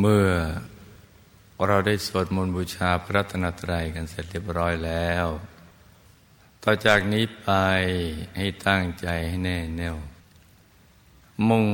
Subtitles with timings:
[0.00, 0.26] เมื่อ
[1.66, 5.26] เราได้สวดมนต์บูชาพระรัตนตรัยกันเสร็จเรียบร้อยแล้ว
[6.62, 7.50] ต่อจากนี้ไป
[8.36, 9.96] ให้ตั้งใจให้แน่แน่ว
[11.48, 11.66] มุ่ง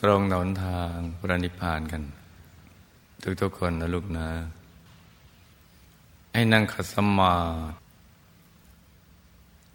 [0.00, 2.02] ตรงหนทางพระนิพพานกัน
[3.40, 4.30] ทุกๆคนนะลูกนะ
[6.34, 7.36] ให้นั่งขัดสมา
[7.70, 7.74] ธิ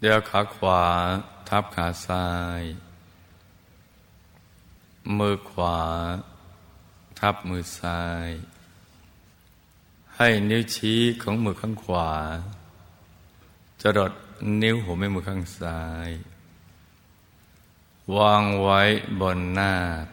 [0.00, 0.82] เดี๋ยวขาขวา
[1.48, 2.26] ทับขาซ้า
[2.60, 2.62] ย
[5.18, 5.78] มือขวา
[7.28, 8.30] ทับมือซ้าย
[10.16, 12.10] ให้นิ้วชี้ของมือข้างขวา
[13.80, 14.12] จะดด
[14.62, 16.10] นิ้วหัวแม่มือข้างซ้าย
[18.16, 18.80] วางไว้
[19.20, 19.72] บนหน้า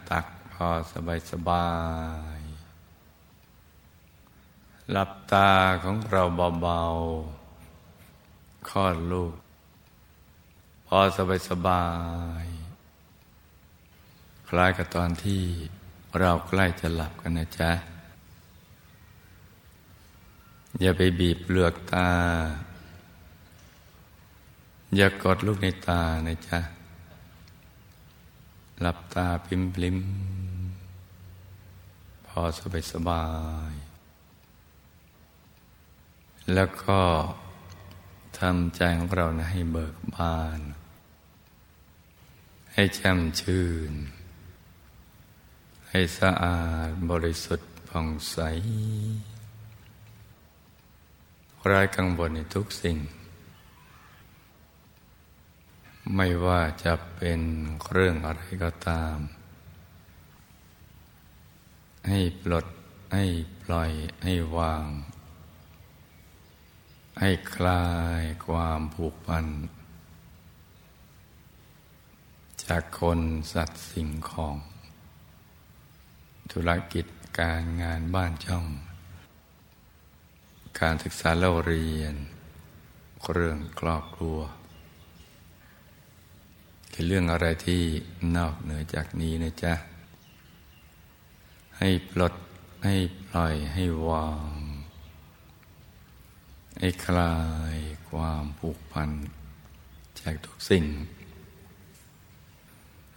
[0.09, 1.69] ตักพอสบายสบา
[2.37, 2.39] ย
[4.91, 5.51] หลับตา
[5.83, 6.23] ของเรา
[6.61, 9.35] เบาๆคลอดลูก
[10.87, 11.85] พอสบายสบา
[12.43, 12.45] ย
[14.47, 15.45] คล้ายกับตอนที่
[16.19, 17.71] เราใกล้จะหลับกันนะจ๊ะ
[20.81, 22.09] อย่าไปบีบเปลือกตา
[24.95, 26.59] อย่ากดลูกในตานะจ๊ะ
[28.81, 29.97] หลับตาพิมพลิม
[32.25, 33.25] พอสบายสบา
[33.71, 33.73] ย
[36.53, 36.99] แล้วก็
[38.39, 40.59] ทำใจของเรานะให้เบิกบาน
[42.73, 43.93] ให้แช่มชื่น
[45.95, 48.37] ให้สะอาดบริสุทธิ์ผ่องใส
[51.67, 52.97] ไรายกังวลในทุกสิ่ง
[56.15, 57.41] ไม่ว่าจะเป็น
[57.91, 59.17] เรื่องอะไรก็ตาม
[62.07, 62.65] ให้ปลด
[63.13, 63.25] ให้
[63.61, 63.91] ปล่อย
[64.23, 64.85] ให้วาง
[67.19, 67.85] ให้คลา
[68.21, 69.45] ยความผูกพัน
[72.65, 73.19] จากคน
[73.53, 74.57] สัตว์สิ่งของ
[76.57, 77.05] ธุรกิจ
[77.41, 78.65] การงานบ้านช่อง
[80.79, 82.15] การศึกษาเล่าเรียน
[83.33, 84.39] เรื่องครอบครัว
[86.93, 87.83] คือเรื่องอะไรที่
[88.37, 89.73] นอกเหนือจากนี้นะจ๊ะ
[91.79, 92.33] ให้ปลด
[92.85, 92.95] ให้
[93.27, 94.59] ปล่อยให้วาง
[96.79, 97.35] ให้คลา
[97.75, 97.77] ย
[98.09, 99.09] ความผูกพัน
[100.19, 100.85] จากทุกสิ่ง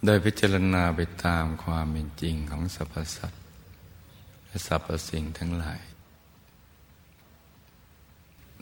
[0.05, 3.43] โดยพิจารณาไปตามความเป็นจริงของสรรพสัตว์
[4.45, 5.81] และสรรพสิ่งทั้งหลาย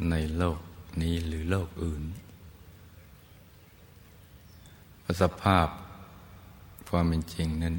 [0.10, 0.60] ในโลก
[1.02, 2.04] นี้หรือโลกอื่น
[5.22, 5.68] สภาพ
[6.90, 7.76] ความเป็นจริงนั้น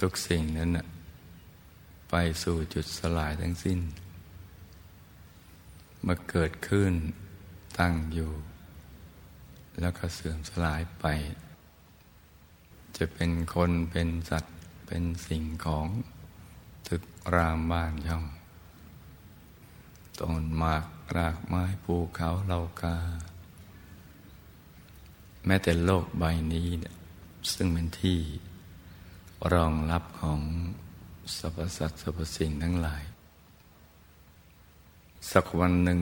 [0.00, 0.70] ทุกสิ่งนั้น
[2.10, 3.78] ไปสู่จุดสลายทั้งสิ้น
[6.06, 6.92] มาเกิดขึ้น
[7.78, 8.30] ตั้งอยู่
[9.80, 11.04] แล้วก็เสื่อมสลายไป
[12.96, 14.56] จะเป็นคนเป็นสัตว์
[14.86, 15.86] เป็นสิ่งของ
[16.86, 17.02] ตึก
[17.34, 18.24] รามบ้านช่อง
[20.18, 20.84] ต้นหมาก
[21.16, 22.96] รากไม้ภูเขาเหล่ากา
[25.46, 26.68] แม้แต่โลกใบนี้
[27.52, 28.18] ซึ่งเป็นที่
[29.52, 30.40] รองรับของ
[31.36, 33.02] สรรพสัตว์สรรพสิ่งทั้งหลาย
[35.32, 36.00] สักวันหนึ่ง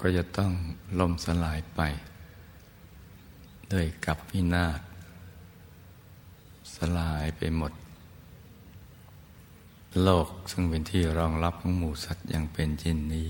[0.00, 0.52] ก็จะต้อง
[0.98, 1.80] ล่มสลายไป
[3.72, 4.80] ด้วยกับพินาศ
[6.76, 7.72] สลายไปหมด
[10.02, 13.28] โลกซึ่งเป็นที่รองรับของหมู่สัตว์อย่างเป็นเช่นนี้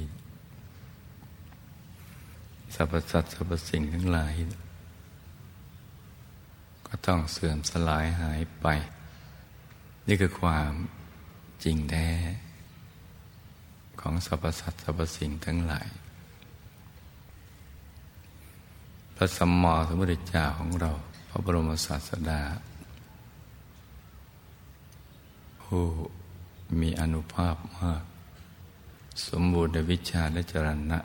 [2.74, 4.34] สรรพสัตว์สรรพสิ่งทั้งหลาย
[6.86, 8.66] ก็ต้องเสื่อมสลายหายไป
[10.06, 10.72] นี่คือความ
[11.64, 12.08] จริงแท้
[14.00, 15.88] ของสรรพสัตว์สรรพสิ่งทั้งหลาย
[19.20, 20.90] พระสัมมาสัมพุทธเจ้าของเรา
[21.28, 22.42] พระบรมศาสดา
[25.62, 25.84] ผู้
[26.80, 28.02] มีอนุภาพมาก
[29.28, 30.98] สมบูรณ์ในวิชาและจรณะ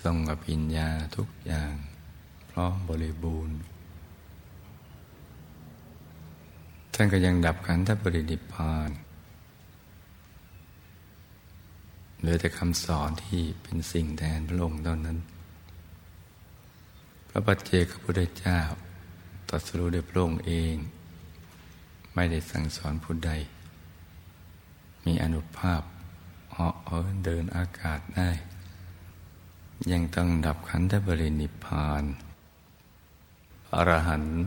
[0.00, 1.72] ทรงอภิญญาทุกอย่าง
[2.50, 3.56] พร้อมบริบูรณ์
[6.94, 8.90] ท่านก็ยังดับขันธปรินิพาน
[12.26, 15.18] เหลือแต่คำสอนที่เป็นสิ่งแทนพระองค์เท่านั้น
[17.28, 18.60] พระปัจเจกพุทธเจ้า
[19.48, 20.74] ตรัสรู้ด้วยพระองค์เอง
[22.14, 23.32] ไม่ได้สั่งสอนผู้ใด
[25.06, 25.82] มีอนุภาพ
[26.52, 28.30] เหาะเหินเดินอากาศได้
[29.92, 32.04] ยังต้องดับขันธบรินิพาน
[33.74, 34.38] อรหันต์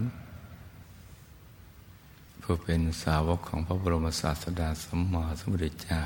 [2.42, 6.04] ผู้เป็นสาวกของพระบรมศาสดาสมมาสมุทรเจ้า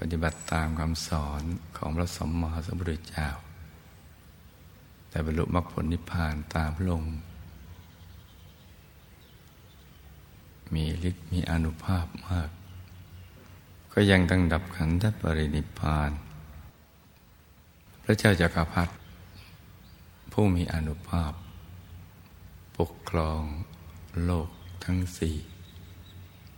[0.00, 1.42] ปฏิบัติตามคำสอน
[1.76, 3.28] ของพระสมมาสัมพุทธเจ้า
[5.08, 7.12] แต่บรรลุมรรคผลนิพพานตามลงค์
[10.74, 12.50] มีฤทธิ์มีอนุภาพมาก
[13.92, 16.10] ก็ยังตั้งดับขันธปรินิพพาน
[18.02, 18.94] พระเจ้าจักรพรรดิ
[20.32, 21.32] ผู้มีอนุภาพ
[22.76, 23.42] ปกครอง
[24.24, 24.48] โลก
[24.84, 25.36] ทั้งสี่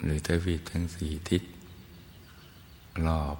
[0.02, 1.42] หรือทวีทั้งสี่ทิศ
[3.06, 3.36] รอบ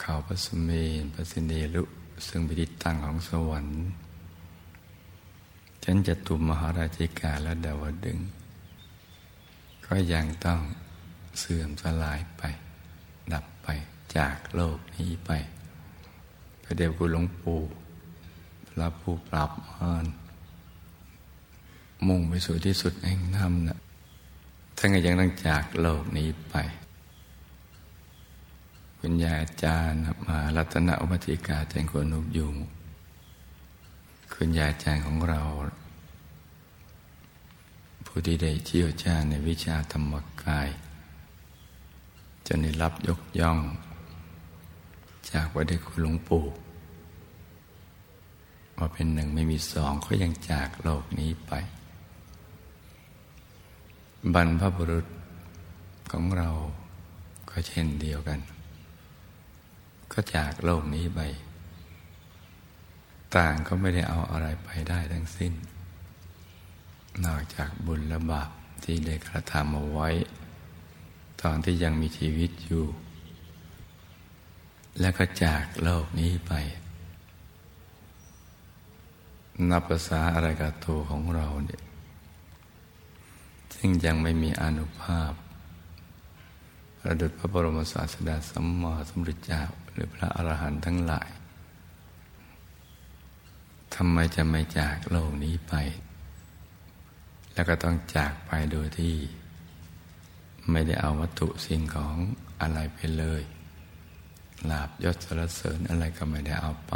[0.00, 0.70] เขาพระสเม
[1.00, 1.82] นพระสิเนลุ
[2.26, 3.78] ซึ่งเป็นที่ตั้งของสวรรค์
[5.84, 8.18] ฉันจะตุมมหาราชิกาและดาวดึง
[9.86, 10.60] ก็ยังต้อง
[11.38, 12.42] เสื่อมสลายไป
[13.32, 13.68] ดับไป
[14.16, 15.30] จากโลกนี้ไป
[16.62, 17.60] พระเดวกุหลวงปู่
[18.68, 20.06] พระผู้ปราบมาร
[22.06, 23.78] มุ่งไปสู่ที่สุดแห่งธรรมนะ
[24.82, 26.54] ท่านก็ยังต้องจากโลกนี้ไป
[28.98, 32.54] คุณยายอาจารย์มารัตนอุปติกาแจงคนนุกยุง
[34.34, 35.40] คุณยายอาจารย์ของเรา
[38.06, 40.12] ผู้ที่ได้เชี่ยวชาญในวิชาธรรม
[40.42, 40.68] กาย
[42.46, 43.58] จะได้รับยกย่อง
[45.30, 46.44] จากวัดคุณหลวงปู่
[48.76, 51.52] ว่าเป็นหนึ่งไม่มีสองก็ยังจากโลกนี้ไป
[54.34, 55.06] บรรพบุรุษ
[56.12, 56.48] ของเรา
[57.50, 58.40] ก็เช่นเดียวกัน
[60.12, 61.20] ก็จากโลกนี้ไป
[63.36, 65.52] ต่างก็ไม่ได้เอาอะไรไปได้ทั้งสิ้น
[67.24, 68.50] นอกจากบุญและบาป
[68.84, 70.08] ที่ได้กระทำเอาไว้
[71.42, 72.84] ตอนที่ยังมีชีวิตอยู่
[75.00, 76.52] แล้วก็จากโลกนี้ไป
[79.70, 81.82] นับภาษาอะไรกับตัวของเราเนี่ย
[83.82, 85.32] ซึ่งยังไม่มีอนุภาพ
[86.98, 89.62] ประดุจพระบรมศาสดาสัมมาสัมพุทธเจ้า
[89.92, 91.28] หรือพระอรหันต์ทั้งหลาย
[93.94, 95.74] ทำไมจะไม่จากโลกนี้ไป
[97.52, 99.14] แล้วก็ต้องจากไปโดยที่
[100.70, 102.16] ไม่ได้เอาวัตถุสิ่งของ
[102.60, 103.42] อะไรไปเลย
[104.70, 106.94] ลาบยศสรเสริญอะไรก็ไม่ได้เอาไป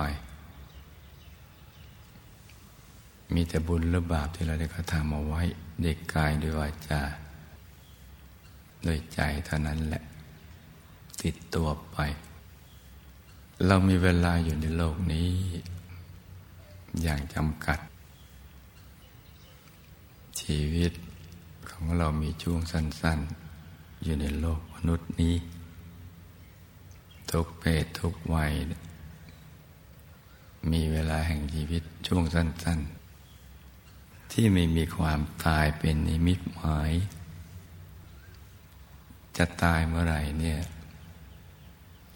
[3.33, 5.43] มีแต่บุญหรือบาปที่เราได้กระทำเอาไว้
[5.83, 7.03] เด็กกายด้วยวาจา
[8.85, 10.03] ด้วยใจเท่านั้นแหละ
[11.23, 11.99] ติดตัวไป
[13.67, 15.31] เรามีเวลาอยู่ในโลกนี้
[17.03, 17.79] อย่างจำกัด
[20.41, 20.93] ชีวิต
[21.71, 23.19] ของเรามีช่วงสั้น
[23.61, 25.35] ๆ อยู่ในโลกมนุษย์นี้
[27.31, 28.53] ทุกเพศทุกวัย
[30.73, 32.94] มีเวลาแห่งชีวิตช่วงสั้น ๆ
[34.37, 36.93] ที่ไม่มีความตายเป็นนิมิตหมาย
[39.37, 40.61] จะตายเมื่อไหร่เนี่ย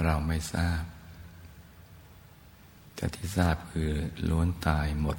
[0.04, 0.82] เราไม่ทราบ
[2.94, 3.90] แต่ที่ทราบคือ
[4.28, 5.18] ล้วนตายหมด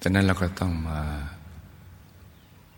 [0.00, 1.00] ดังนั้นเราก็ต้องมา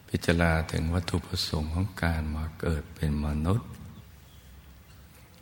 [0.09, 3.69] พิจารณาถึงวัตถุประสงค์ของการมาเกิดเป็นมนุษย์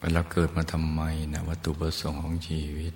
[0.01, 1.03] เวลาเกิดมาทำไม
[1.33, 2.95] นะวัตถุประสงค์ของชีวิต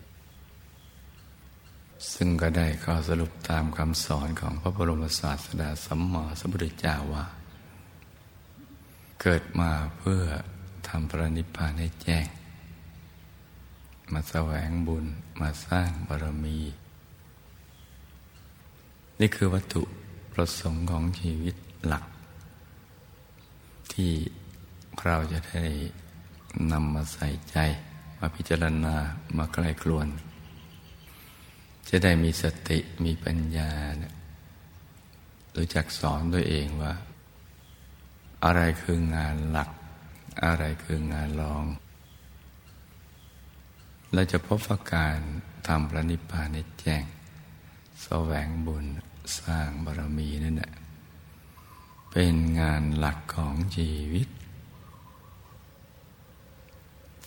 [2.15, 7.27] ซึ่งก็ได้ข้อสรุปตามคำสอนของพระบรมศาสดาสัมมาสัมพุทธเจ้าว่า
[9.21, 10.23] เกิดมาเพื่อ
[10.89, 12.27] ทำพระนิพพานให้แจ้ง
[14.13, 15.07] มาแสวงบุญ
[15.41, 16.59] มาสร้างบารมี
[19.21, 19.83] นี่คือวัตถุ
[20.33, 21.55] ประสงค์ของชีวิต
[21.87, 22.05] หลัก
[23.93, 24.13] ที่
[25.05, 25.65] เราจะได้
[26.73, 27.57] นำมาใส่ใจ
[28.19, 28.95] มาพิจารณา
[29.37, 30.09] มาใกล้ครวน
[31.95, 33.71] จะได้มีสติมีปัญญา
[35.57, 36.95] รู้จักสอนตัวเองว่า
[38.45, 39.71] อะไรคืองานหลัก
[40.45, 41.65] อะไรคืองานรอง
[44.15, 45.19] เราจะพบว่าการ
[45.67, 47.05] ทำพระนิพพานในแจ้ง
[48.03, 48.85] แสวงบุญ
[49.39, 50.73] สร้างบารมีนั่นแหละ
[52.11, 54.29] เป็นงานหลักของชีวิต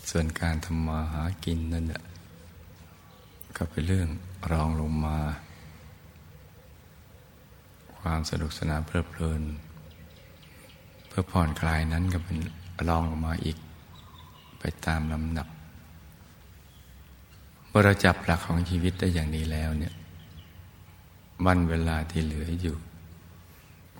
[0.09, 2.03] ส่วนการทำมาหากินนั่นแหละ
[3.57, 4.09] ก็เป็นเรื่อง
[4.51, 5.17] รองลงมา
[7.99, 9.41] ความสนุกสนานเพลิดเพลิน
[11.07, 12.37] เพื่อผ่อนคลายนั้นก็เป็น
[12.89, 13.57] ลองออกมาอีก
[14.59, 15.47] ไปตามลำดับ
[17.67, 19.93] เมื่อเราจับหลักของชีวิตได้อย่างนี้แล้วเนี่ย
[21.45, 22.75] วันเวลาที่เหลืออยู่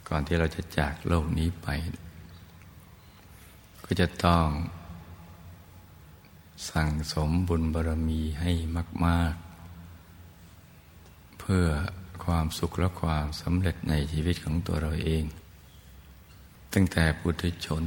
[0.08, 1.68] ก่อนที่เราจะจากโลกนี้ไป
[3.86, 4.48] ก็จะต้อง
[6.70, 8.52] สั่งสมบุญบารมีให้
[9.06, 9.45] มากๆ
[11.48, 11.70] เพื่อ
[12.26, 15.24] ความสุขและความสำเร็จในชีวิตของตัวเราเอง
[16.74, 17.84] ตั้งแต่พุทธชน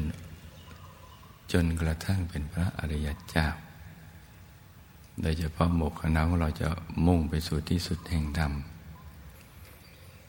[1.52, 3.46] จนกระทั่งเป็นพระอริยเจ้า
[5.20, 6.68] โดยเฉพาะหมกคณะของเราจะ
[7.06, 8.52] มุ่งไปสู่ที่สุดแห่งธรรม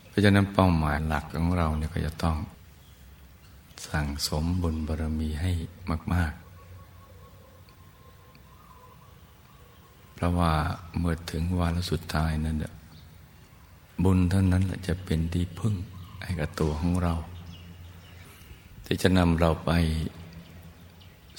[0.07, 2.37] เพราะฉะนั้นเป้าหมายหลักของเราเนี่ยก็จะต้อง
[3.87, 5.51] สั่งสมบุญบารมีให้
[6.13, 6.49] มากๆ
[10.13, 10.53] เพราะว่า
[10.97, 12.57] เมื่อถึงวาระสุดท้ายนั้น
[14.03, 15.75] บุญเท่านั้นแหละจะเป็นที่พึ่ง
[16.21, 17.13] ให้กับตัวของเรา
[18.85, 19.71] ที่จะนำเราไป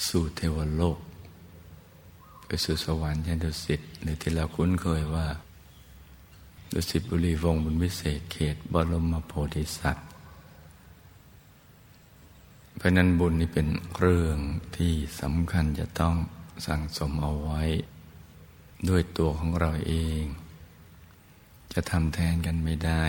[0.07, 0.97] สู่เทวโลก
[2.45, 5.27] ไปสู่สวรรค์ยันดุสิตหรือที่เราคุ้นเคยว่า
[6.71, 10.07] ดุสิตบุรีวงบุญวิเศษเขตบรมโพธิสัตว์
[12.77, 13.67] เพราะนั้นบุญนี้เป็น
[13.99, 14.37] เรื่อง
[14.75, 16.15] ที่สำคัญจะต้อง
[16.65, 17.61] สั่งสมเอาไว้
[18.89, 20.23] ด้วยตัวของเราเอง
[21.73, 23.03] จะทำแทนกันไม่ได้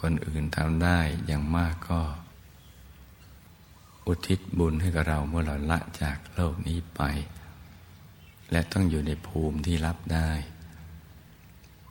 [0.00, 2.00] คนอื่นทำได้อย่างมากก็
[4.06, 7.00] อุทิศบุญให้กับเราเมื่อเราละจากโลกนี้ไป
[8.50, 10.30] และต้องอยู่ในภูมิที่รับได้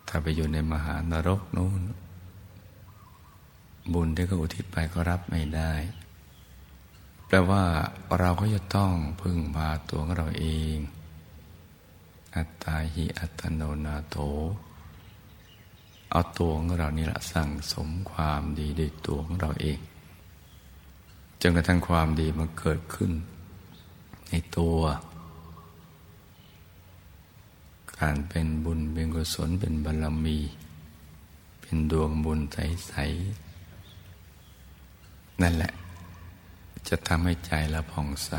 [0.07, 1.81] ถ้าไปอยู่ในมหานรกนู้น
[3.93, 5.73] บุญที่เขาอุทิศไปก็รับไม่ได้
[7.27, 7.63] แปลว่า
[8.19, 10.75] เราก็จะต้องพึ่งพาตัวของเราเอง
[12.35, 14.17] อัตตาหิอัตโนนาโถ
[16.13, 19.77] เอาตัวของเรานี่แหละสั่งสมความดีด้วยตัวของเราเอง
[21.41, 23.11] จนกระทั่งความดีมันเกิดขึ้น
[24.29, 24.77] ในตัว
[27.99, 30.39] การเป็นบุญเป็นกุศลเป็นบารรมี
[31.61, 35.73] เป็นดวงบุญใสๆนั่นแหละ
[36.87, 38.31] จะทำให้ใจเราผ่องใส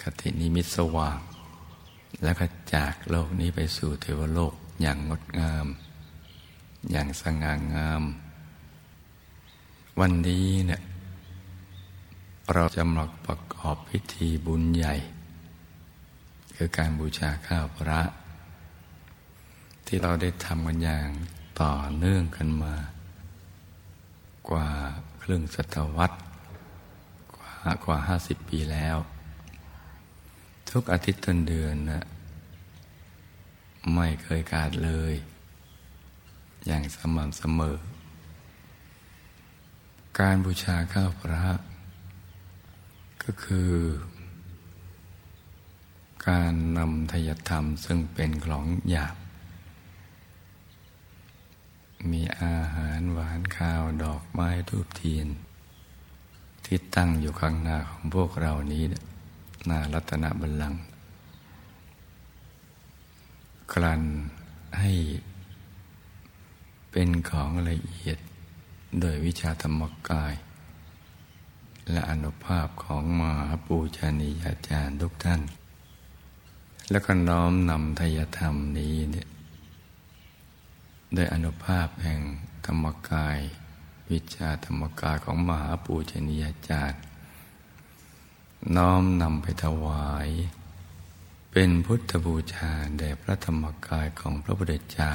[0.00, 1.18] คตินิมิตสว่าง
[2.22, 5.66] แล้วก็จากโลกนี้ไปสู่เทวโลก อย่างงดงาม
[6.90, 8.02] อย่างสง่างาม
[10.00, 10.80] วันนี้เนี่ย
[12.54, 14.94] เราจะมาประกอบพิธีบุญใหญ่
[16.54, 18.00] คือการบูชาข้าวพระ
[19.86, 21.08] ที่เราได้ทำกันอย่าง
[21.60, 22.76] ต่อเนื่องกันมา
[24.48, 24.68] กว่า
[25.22, 26.14] ครึ่งศตวรรษ
[27.36, 28.96] กว่ากว่าห้าสิบปีแล้ว
[30.70, 32.04] ทุกอาทิตย์ต้นเดือนนะ
[33.94, 35.14] ไม่เคยขาดเลย
[36.66, 37.76] อย่างสม่ำเสมอ
[40.18, 41.46] การบูชาข้าวพระ
[43.22, 43.72] ก็คือ
[46.28, 49.16] การนำทยธรรมซึ่งเป็นของหยาบ
[52.10, 55.28] มีอาหารหวานข้าวดอกไม้ทูบเทียน
[56.64, 58.84] ที่ตั้งอยู่ข้างหน้าของพวกเรานี้
[59.66, 60.80] หน้ารัตนบัลลังก์
[63.72, 64.02] กลั่น
[64.78, 64.92] ให้
[66.90, 68.18] เป็นของละเอียด
[69.00, 70.34] โดยวิชาธรรมกาย
[71.90, 75.40] และอนุภาพของมหาปูชนียาจารย์ทุกท่าน
[76.90, 79.28] แล้วก็น้อมนำทยธรรมนี้เนี่ย
[81.14, 82.20] โดยอนุภาพแห่ง
[82.66, 83.38] ธรรมกาย
[84.10, 87.00] วิชาธรรมกายของมหาปูชนียาจารย์
[88.76, 90.28] น้อมนำไปถวาย
[91.60, 95.12] เป็นพุทธบูชาแด่พระธรรมกายของพระพุทธเจ้า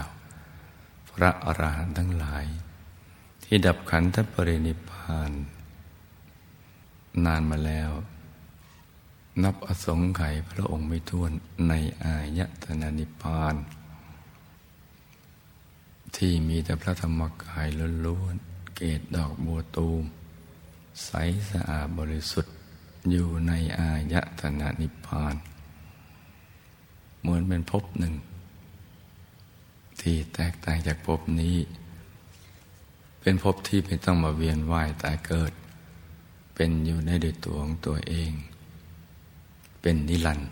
[1.12, 2.46] พระอรหันต์ทั้งหลาย
[3.44, 5.32] ที่ดับขันธปรินิพาน
[7.26, 7.92] นานมาแล้ว
[9.44, 11.32] นับอสงไขยพระองค์ไม่ท้วน
[11.68, 11.74] ใน
[12.04, 13.56] อายตนานิพาน
[16.16, 17.68] ที่มีแต่พระธรรมกาย
[18.06, 20.04] ล้วนๆเกตดอกบัวตูม
[21.06, 21.10] ใส
[21.50, 22.54] สะอาดบริสุทธิ์
[23.10, 25.36] อยู่ในอายตนานิพาน
[27.24, 28.14] เหมือนเป็นภพหนึ่ง
[30.02, 31.58] ที่แตกต่างจากภพนี้
[33.22, 35.54] เป็นภพที่ไม่ต้องมาเวียนว่ายตายเกิด
[36.56, 38.32] เป็นอยู่ในด้วยตัวของตัวเอง
[39.82, 40.52] เป็นนิรันดร์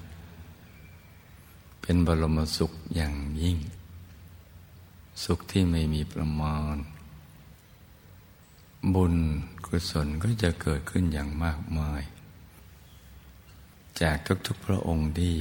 [1.81, 3.57] เป็นบรมสุขอย่างยิ่ง
[5.23, 6.77] สุขที่ไม่มีประมาณ
[8.93, 9.15] บุญ
[9.65, 12.01] กุศลก็จะเกิดขึ้นอย่างมากมาย
[14.01, 15.35] จากทุกๆพระองค์ที่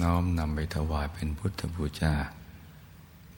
[0.00, 2.14] น้อมนำไปถวายเป็นพุทธบูชา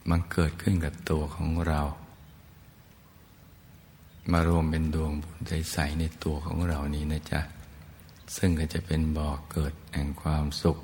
[0.09, 1.81] มันเกิดขึ้นกับตัวของเรา
[4.31, 7.41] มารวมเป็นดวงบุญใสๆในตัวของเรานี้นะจ๊ะ
[8.35, 10.77] ซึ่งก็จะเป็นบ่อกเกิดแห่งความสุข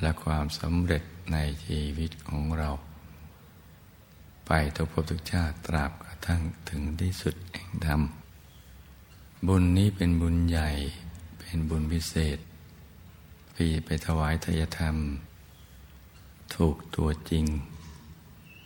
[0.00, 2.70] และความสำเร็จในชีวิตของเรา
[4.46, 8.00] ไปทุกภพทุกชาติตราบกระทั่งถึงที่สุดแห่งธรรม
[9.48, 10.70] บุญนี้เป็นบุญใหญ่
[11.38, 12.38] เป็นบุญพิเศษ
[13.60, 14.96] พี่ไปถวายทายธรรม
[16.54, 17.44] ถูกตัวจริง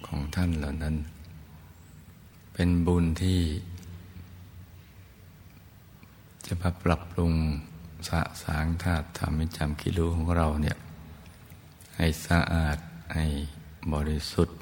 [0.06, 0.96] ของท่านเหล่านั้น
[2.52, 3.40] เป็นบุญที่
[6.46, 7.34] จะมาปรับปรุง
[8.08, 10.76] สะสางธาตุธรรมให้จำคิดรู้ของเราเนี่ย
[11.96, 12.78] ให้สะอาด
[13.14, 13.26] ให้
[13.92, 14.58] บริสุทธิ์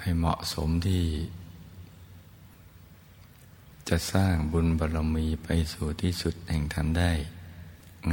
[0.00, 1.04] ให้เหมาะสมที่
[3.88, 7.12] จะสร้างบุญบารรมีไปสู่ที่สุดแห่งธรรมได้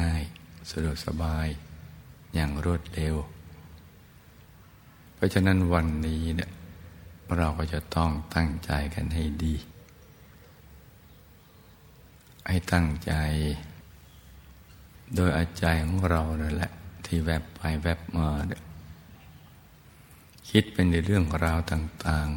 [0.01, 0.23] ง่าย
[0.69, 1.47] สะดวกสบาย
[2.33, 3.15] อย่างรวดเร็ว
[5.13, 6.51] เพราะฉะนั้นวันนี้เนี่ย
[7.37, 9.55] เราก็จะต้องตั้งใจกันให้ดี
[12.47, 13.13] ให้ตั้งใจ
[15.15, 16.71] โดยอาใจของเรานั่นแหละ
[17.05, 18.61] ที่แวบไปแวบมาเนี่ย
[20.49, 22.27] คิดเป็นในเรื่องราวต่าง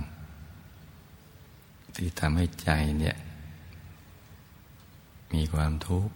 [1.15, 2.71] ๆ ที่ทำให้ใจ
[3.01, 3.17] เนี่ย
[5.33, 6.15] มีความทุกข์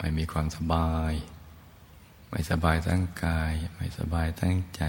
[0.00, 1.12] ไม่มีความสบาย
[2.30, 4.82] ไม่สบายทั้งกาย ไม่สบายทั้งใจ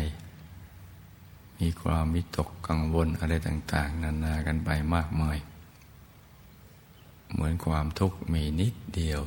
[1.60, 5.38] มีความวิตกกังวลอะไรต่าง ๆ นานากันไปมากมาย
[7.32, 9.22] เหมือนความทุกข์มีนิดเดียว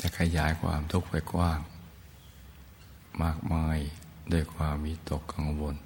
[0.00, 1.60] จะขยายความทุกข์ไปกว้าง
[3.22, 3.78] มากมาย
[4.32, 5.76] ด้วยความวิตกกังวล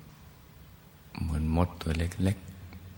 [1.20, 2.36] เหมือนมดตัวเล็ก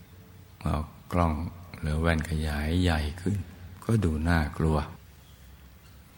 [0.01, 0.75] ๆเอา
[1.13, 1.33] กล้อง
[1.81, 3.37] หรือแว่นขยายใหญ่ขึ้น
[3.83, 4.77] ก็ดูน่ากลัว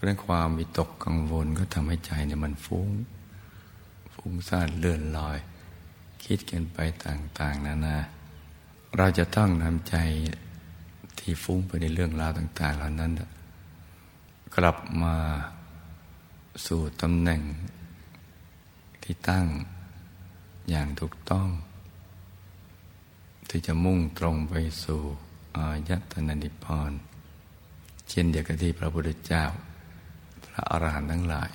[0.01, 2.89] เรื่องความวิตกกังวลก็ทำให้ใจเนี่ยมันฟุ้ง
[4.15, 5.37] ฟุ้งซ่านเลื่อนลอย
[6.23, 7.97] คิดกันไปต่างๆนานา
[8.97, 9.95] เราจะต้องนำใจ
[11.19, 13.11] ที่ฟุ้งไปในเรื่องราวต่าง ๆ เหล่านั้น
[14.55, 15.15] กลับมา
[16.65, 17.41] สู่ตำแหน่ง
[19.03, 19.45] ที่ตั้ง
[20.69, 21.47] อย่างถูกต้อง
[23.49, 24.53] ที่จะมุ่งตรงไป
[24.83, 25.01] สู่
[25.55, 26.91] อายตนะนิพพาน
[28.09, 29.43] เช่นเดียวกับที่พระพุทธเจ้า
[30.51, 31.51] พระอรหันต์ทั้งหลาย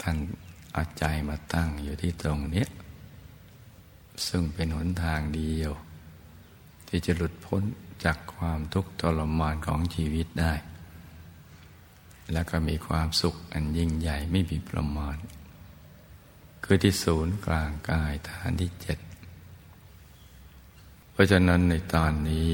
[0.00, 0.16] ท่าน
[0.72, 2.66] เอาใจมาตั้งอยู่ที่ตรงนี้
[4.26, 5.72] ซึ่งเป็นหนทางเดียว
[6.88, 7.62] ที่จะหลุดพ้น
[8.04, 10.54] จากความทุกข์ทรมานของชีวิตได้
[12.32, 15.16] แล้วก็มีความสุขอันยิ่งใหญ่ไม่มีประมาณ
[16.64, 18.98] คือที่ศูนย์กลางกายฐานที่เจ็ด
[21.12, 22.52] เพราะฉะนั้นในตอนนี้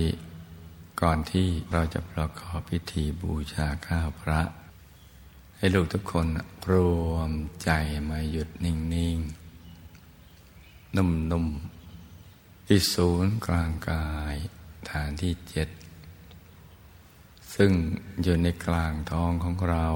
[1.03, 4.41] ก่อนที่เราจะประกอบพิธีบูชาข้าวพระ
[5.59, 6.27] ให้ลูกทุกคน
[6.71, 6.73] ร
[7.11, 7.31] วม
[7.63, 7.71] ใจ
[8.11, 8.75] มาหยุดนิ่
[9.17, 14.35] งๆนุ่มๆที่ศูนย์กลางกาย
[14.91, 15.69] ฐานที่เจ็ด
[17.55, 17.73] ซึ่ง
[18.23, 19.87] อยู่ในกลางท้องของเรา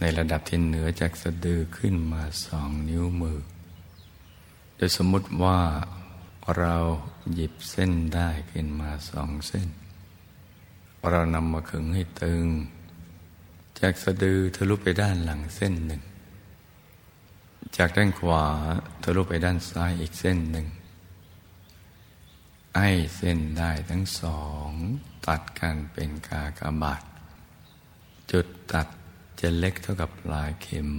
[0.00, 3.40] ในระดับที่เหนือจากสะดือขึ้นมาสองนิ้วมือ
[4.76, 5.60] โดยสมมติว่า
[6.58, 6.76] เรา
[7.34, 9.68] หยิบเส้นได้ขึ้นมาสองเส้น
[11.10, 12.46] เรานำมาขึงให้ตึง
[13.80, 16.02] จากสะดือทะลุไปด้านหลังเส้นหนึ่ง
[17.76, 18.44] จากด้านขวา
[19.02, 20.66] ทะลุไปด้านซ้ายอีกเส้นหนึ่ง
[22.74, 24.70] ไอ้เส้นได้ทั้งสอง
[25.26, 27.02] ตัดกันเป็นกากบาท
[28.30, 28.88] จุดตัด
[29.40, 30.90] จะเล็กเท่ากับปลายเข็ม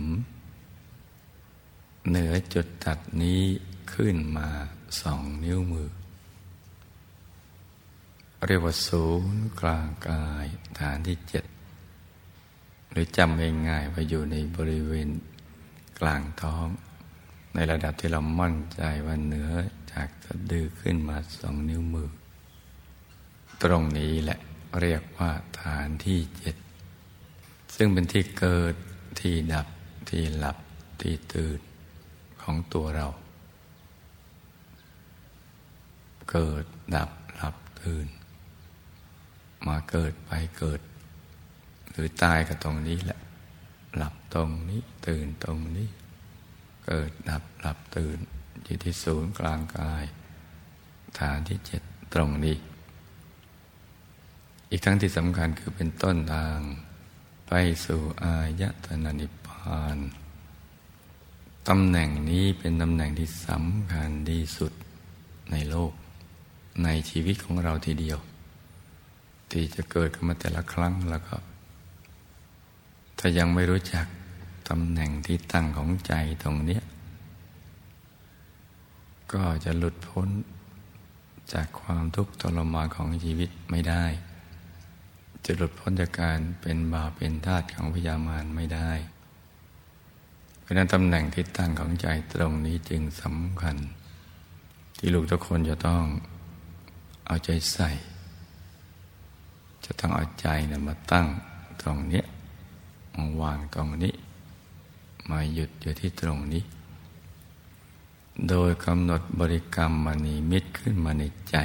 [2.08, 3.42] เหนือจุดตัดนี้
[3.94, 4.50] ขึ้นมา
[5.02, 5.90] สองนิ้วมือ
[8.48, 10.46] เรียกว่าศูนย์กลางกาย
[10.80, 11.46] ฐานที่เจ็ด
[12.98, 15.10] รือจำง่ายๆว่าอยู่ในบริเวณ
[16.00, 16.68] กลางท้อง
[17.54, 19.52] ในระดับที่เรามั่นใจว่าเหนือ
[19.94, 22.10] จากสะดือขึ้นมาสองนิ้วมือ
[23.64, 24.40] ตรงนี้แหละ
[24.82, 25.32] เรียกว่า
[25.62, 26.56] ฐานที่เจ็ด
[27.76, 28.76] ซึ่งเป็นที่เกิด
[29.20, 29.68] ที่ดับ
[30.10, 30.58] ที่หลับ
[31.02, 31.60] ที่ตื่น
[32.42, 33.08] ของตัวเรา
[36.32, 36.64] เกิด
[36.96, 38.08] ดับหลับตื่น
[39.68, 40.82] มาเกิดไปเกิด
[41.98, 43.20] หรือตายก็ตรงนี้แหละ
[43.96, 45.90] หลับตรงนี้ ตื่นตรงนี้
[46.86, 48.18] เกิดดับหลับตื่น
[48.64, 50.04] อยู่ที่ศูนย์กลางกาย
[51.20, 51.82] ฐานที่เจ็ด
[52.14, 52.56] ตรงนี้
[54.70, 56.60] อีกทั้งที่สำคัญคือเป็นต้นทาง
[57.48, 57.52] ไป
[57.86, 59.98] สู่อายตนะนิพพาน
[61.68, 64.74] ตำแหน่งนี้เป็นตำแหน่งที่สำคัญที่สุด
[65.52, 65.94] ในโลก
[66.84, 68.20] ในชีวิตของเราทีเดียว
[69.52, 71.36] ที่จะเกิดขึ้นมาแต่ละครั้งแล้วก็
[73.18, 74.06] ถ้ายังไม่รู้จัก
[74.70, 76.80] ตำแหน่งที่ตั้งของใจตรงนี้
[79.34, 80.30] ก็จะหลุดพ้น
[81.54, 84.06] จากความทุกข์ทรมานของชีวิตไม่ได้
[85.46, 88.92] จะหลุดพ้นจากการเป็นบาปเป็นทาสของพยามารไม่ได้
[90.62, 93.78] เพราะนั้นตำแหน่งที่ตั้งของใจตรงนี้จึงสำคัญ
[94.98, 96.04] ที่ลูกทุกคนจะต้อง
[97.28, 97.90] เอาใจใส่
[99.86, 101.28] จะต้องเอาใจนะมาตั้ง
[101.82, 102.24] ตรงนี้
[103.42, 104.14] วางตรงนี้
[105.30, 106.64] มาหยุดอยู่ที่ตรงนี้
[108.50, 111.56] โดยกำหนดบริกรรมมณีมิตรขึ้นมาในใจ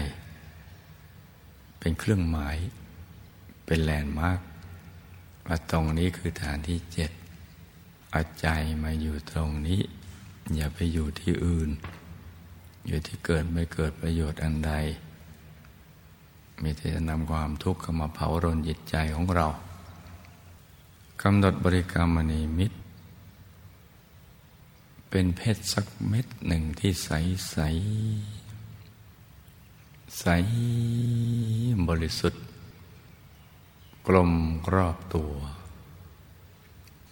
[1.78, 2.56] เป็นเครื่องหมาย
[3.64, 4.40] เป็นแลนด์มาร์ก
[5.46, 7.10] ว่าตรงนี้คือฐานที่เจ็ด
[8.10, 8.46] เอาใจ
[8.82, 9.80] มาอยู่ตรงนี้
[10.54, 11.70] อย่าไปอยู่ที่อื่น
[12.86, 14.72] อยู่ที่เกิดไม่เกิดประโยชน์อันใด
[16.62, 19.48] มีแต่จะนำความทุกข์เข้ามาเผารนจิตใจของเรา
[21.26, 22.76] กำหนดบริกรรมมณีมิตร
[25.10, 27.10] เป็นเพชรสักเม็ดหนึ่งที่ใส
[27.50, 27.56] ใส
[30.20, 30.26] ใส
[31.88, 32.42] บริสุทธิ์
[34.06, 34.32] กลม
[34.74, 35.32] รอบตัว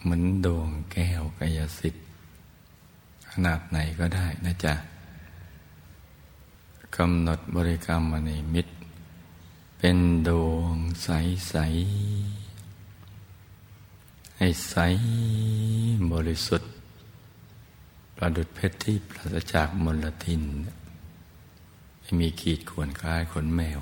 [0.00, 2.04] เหมือนดวงแก้วกายสิทธิ์
[3.30, 4.74] ขนาดไหนก็ได้นะจ๊ะ
[6.96, 8.72] กำหนดบริกรรมมณีมิตร
[9.78, 11.08] เป็นดวงใส
[11.48, 11.56] ใส
[14.42, 14.76] ให้ใส
[16.12, 16.70] บริสุทธิ์
[18.16, 20.42] ประดุดเพชรที่ปราศจากมลทิน
[22.00, 23.78] ไม่มีขีดข่วนคล้ายขนแมว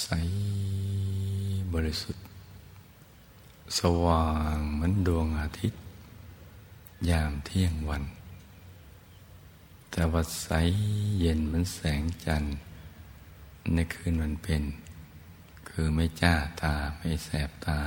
[0.00, 0.06] ใส
[1.72, 2.24] บริสุทธิ์
[3.78, 5.80] สว่างเหมือนดวงอาทิตย์
[7.10, 8.04] ยามเที่ยงวัน
[9.90, 10.48] แต่ว่าใส
[11.18, 12.56] เย็นเหมือนแสงจันทร์
[13.74, 14.62] ในคืนวันเป็น
[15.68, 17.80] คือไม่จ้าตาไม่แสบตา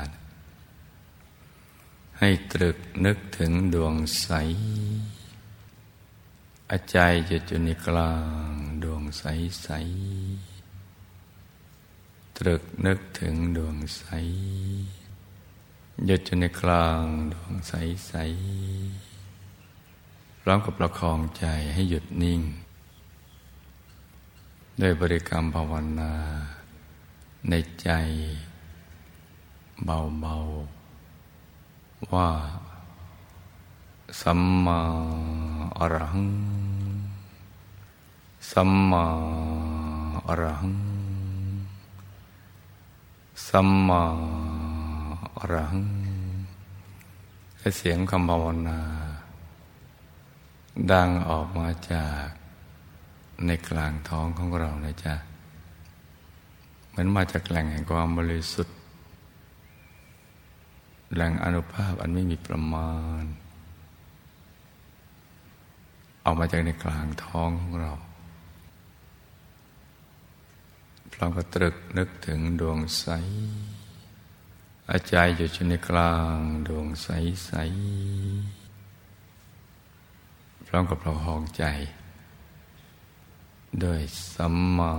[2.20, 4.30] ให้ตรึกนึกถึงดวงใส
[6.70, 6.98] อาใจ
[7.30, 8.14] จะจุในกลา
[8.46, 8.50] ง
[8.84, 9.24] ดวงใส
[9.64, 9.70] ใส
[12.38, 14.04] ตรึกนึกถึงดวงใส
[16.06, 17.04] หยุดอยู่ในกลาง
[17.34, 17.74] ดวงใส
[18.08, 18.14] ใส
[20.42, 22.42] พร้อมกับประคองใจให้หยุดนิ่ง
[24.82, 26.14] ด้วยบริกรรมภาวนา
[27.50, 27.90] ในใจ
[29.86, 30.77] เบาๆ
[32.14, 32.30] ว่า
[34.22, 34.80] สัมมา
[35.78, 36.30] อรหัง
[38.52, 39.06] สัมมา
[40.28, 40.76] อรหัง
[43.48, 44.04] สัมมา
[45.38, 45.88] อรหัง
[47.58, 48.80] ให้เสียงคำภาวนา
[50.92, 52.28] ดังออกมาจาก
[53.46, 55.14] ในกลางท้องของเรานะจ๊ะ
[56.90, 58.77] เหมือนมาจากแหล่งแห่งความบริสุทธิ์
[61.14, 62.92] แหลงอนุภาพอันไม่มีประมา
[63.22, 63.24] ณ
[66.24, 67.94] ออกมาจากในกลางท้องของเรา
[71.14, 73.06] พร้อมกับตรึกนึกถึงดวงใส
[74.92, 77.08] อาจารย์อยู่ชนในกลางดวงใส
[77.46, 77.52] ใส
[80.68, 81.64] พร้อมกับประคองใจ
[83.84, 84.02] ด้วย
[84.34, 84.92] สัมมา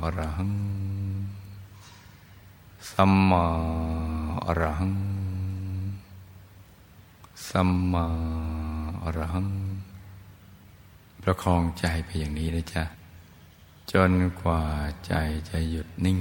[0.00, 0.52] อรหัง
[2.90, 3.44] สัมมา
[4.46, 5.13] อรหัง
[7.48, 8.06] สัมมา
[9.02, 9.48] อรหัง
[11.22, 12.84] ประคองใจไปอย่างนี้นะจ๊ะ
[13.92, 14.62] จนกว่า
[15.06, 15.14] ใจ
[15.50, 16.20] จะหยุดนิ่ง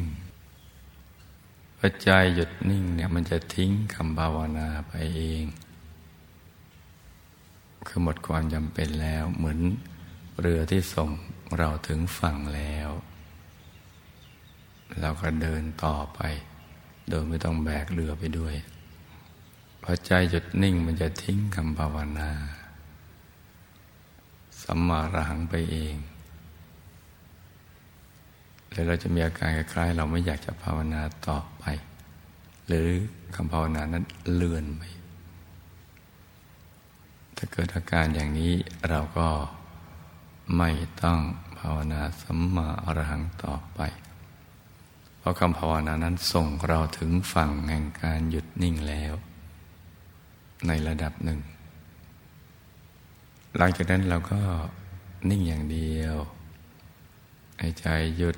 [1.77, 5.45] พอใจหยุดนิ่งเนี่ยมันจะทิ้งคำภาวนาไปเอง
[7.87, 9.59] คือหมดความจำเป็นแล้วเหมือน
[10.39, 11.09] เรือที่ส่ง
[11.57, 12.89] เราถึงฝั่งแล้ว
[14.99, 16.19] เราก็เดินต่อไป
[17.09, 18.55] โดยไม่ต้องแบกเรือไปด้วย
[19.83, 22.29] พอใจหยุดนิ่งมันจะทิ้งคำภาวนา
[24.63, 25.95] สัมมาระหังไปเอง
[28.71, 31.63] แล้วเราจะมีอาการคล้ายๆเราไม่อยากจะภาวนาต่อไป
[32.67, 32.87] หรือ
[33.35, 34.81] คำภาวนานั้นเลื่อนไป
[37.35, 38.53] ถ้าเกิดอาการอย่างนี้
[38.89, 39.29] เราก็
[40.57, 40.69] ไม่
[41.03, 41.19] ต้อง
[41.59, 43.81] ภาวนาสัมมาอรหังต่อไป
[45.19, 49.15] เพราะคำภาวนานั้นส่งเราถึงฝั่งแห่งการหยุดนิ่งแล้ว
[50.67, 51.39] ในระดับหนึ่ง
[53.57, 54.39] หลังจากนั้นเราก็
[55.29, 56.15] นิ่งอย่างเดียว
[57.61, 57.85] หายใจ
[58.17, 58.37] หยุด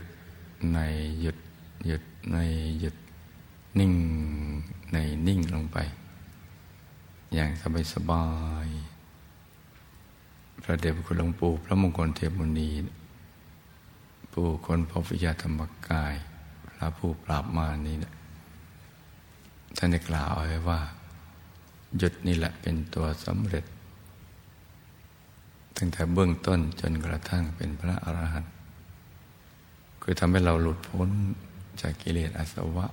[0.73, 0.79] ใน
[1.21, 1.37] หยุด
[1.85, 2.37] หยุดใน
[2.79, 2.95] หยุด
[3.79, 3.93] นิ่ง
[4.93, 5.77] ในนิ่งลงไป
[7.33, 8.25] อย่างสบายสบา
[8.65, 8.67] ย
[10.63, 12.69] พระเดชพระคุณหลวงปู่พระมงคลเทพมุนี
[14.33, 16.15] ปู่คนพระวิยาธรรมกาย
[16.69, 17.95] พระผู้ปราบมานี้
[19.77, 20.79] ท่านได้กล่าวไว้ว่า
[21.97, 23.65] หยุดนี่แหละเป็นตัวสำเร็จ
[25.77, 28.53] ตั้งแต่เบื้องต้นจนกระทั่งเป็นพระอรหันต์
[30.01, 31.09] คือทำให้เราหลุดพ้น
[31.81, 32.87] จากกิเลสอาสวะ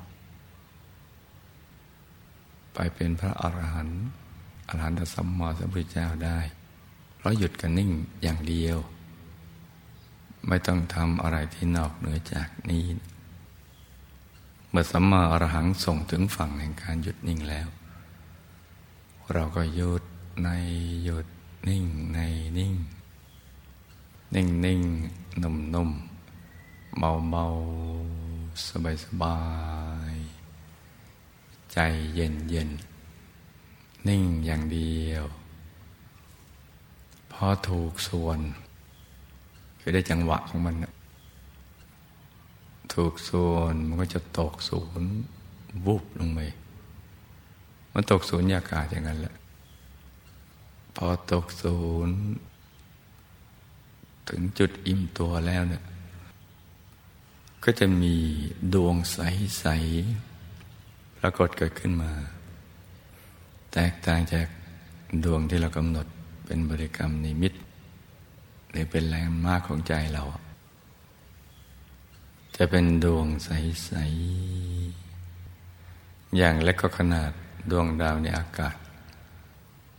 [2.74, 4.00] ไปเป็นพระอรหันต์
[4.68, 6.38] อรหันตสัมมาสัมพุทธเจ้าได้
[7.16, 7.90] เพราะหยุดกันนิ่ง
[8.22, 8.78] อย่างเดียว
[10.48, 12.84] ไม่ต้องทำอะไรที่นอกเหนือจากนี้
[14.70, 17.68] เมื่อสัมมาอรหังส่งถึงฝั่งแห่งการหยุดนิ่งแล้ว
[19.30, 20.02] เราก็หยุด
[20.44, 20.48] ใน
[21.04, 21.26] หยุด
[21.68, 22.18] นิ่งใน
[22.58, 22.74] นิ่ง
[24.34, 24.80] นิ่งนิ่ง
[25.42, 25.90] นุ่มนุ่ม
[26.98, 27.44] เบาเบา
[28.66, 29.38] สบายสบา
[30.12, 30.14] ย
[31.72, 31.78] ใจ
[32.14, 32.70] เย็นเย็น
[34.08, 35.24] นิ่งอย่างเดียว
[37.32, 38.38] พอถูกส่วน
[39.80, 40.74] คือได้จังหวะของมัน
[42.94, 45.10] ถูกส่วนมันก็จะตกศูนย์
[45.86, 46.40] วุบลงไป
[47.92, 49.34] มันตกศูนย์ยากาศอย่างนั้นแหละ
[50.96, 52.16] พอตกศูนย์
[54.28, 55.82] ถึงจุดอิ่มตัวแล้วเนี่ย
[57.64, 58.14] ก็จะมี
[58.74, 62.12] ดวงใสๆปรากฏเกิดขึ้นมา
[63.72, 64.46] แตกต่างจาก
[65.24, 66.06] ดวงที่เรากำหนด
[66.46, 67.52] เป็นบริกรรมนิมิต
[68.70, 70.22] หรือเป็นแรงมากของใจเรา
[72.56, 73.90] จะเป็นดวงใส
[75.10, 77.32] ๆ อย่างเล็กก็ขนาด
[77.70, 78.76] ดวงดาวในอากาศ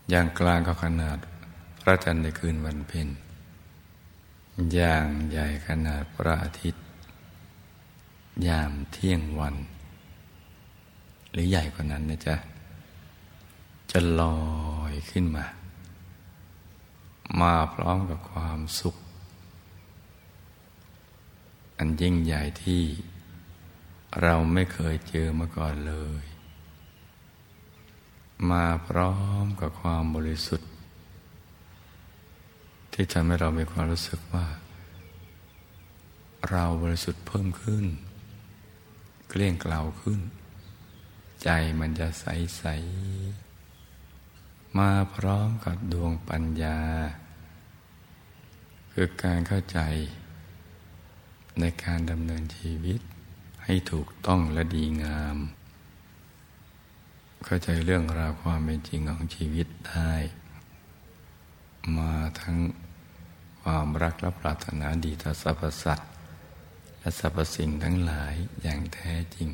[0.10, 1.18] อย่างกลางก็ขนาด
[1.82, 3.08] พระจันทร์ในคืนวันเพ็ญ
[4.74, 6.84] อย่างใหญ่ขนาดพระอาทิตย์
[8.48, 9.56] ยามเที่ยงวัน
[11.32, 12.36] หรือใหญ่กว่านั้นนะจ๊ะ
[13.92, 14.42] จะลอ
[14.92, 15.46] ยขึ้นมา
[17.40, 18.96] มาพร้อมกับความสุข
[21.78, 22.84] อันยิ่งใหญ่ที่
[24.22, 26.24] เราไม่เคยเจอมาก่อนเลย
[28.52, 30.70] มาพร้อมกับความบริสุทธิ์
[32.94, 34.48] ที่ทำให้เรามีความรู้สึกว่า
[36.50, 37.86] เราบริสุทธิ์เพิ่มขึ้น
[39.30, 40.20] เกลี้ยงเกลาขึ้น
[41.44, 42.26] ใจมันจะใส
[42.58, 42.64] ใส
[44.78, 46.80] มาพร้อมกับดวงปัญญา
[48.92, 49.80] คือการเข้าใจ
[51.60, 53.00] ในการดำเนินชีวิต
[53.64, 55.38] ให้ถูกต้องและดีงาม
[57.46, 60.14] เข้าใจเรื่องราวความเป็นจริงของชีวิตได้
[61.98, 62.58] มาทั้ง
[63.62, 66.12] ความรักและปรารถนาดีต่อสรรพสัตว์
[67.00, 69.48] และสรรพสิ่งทั้งหลายอย่างแท้จริง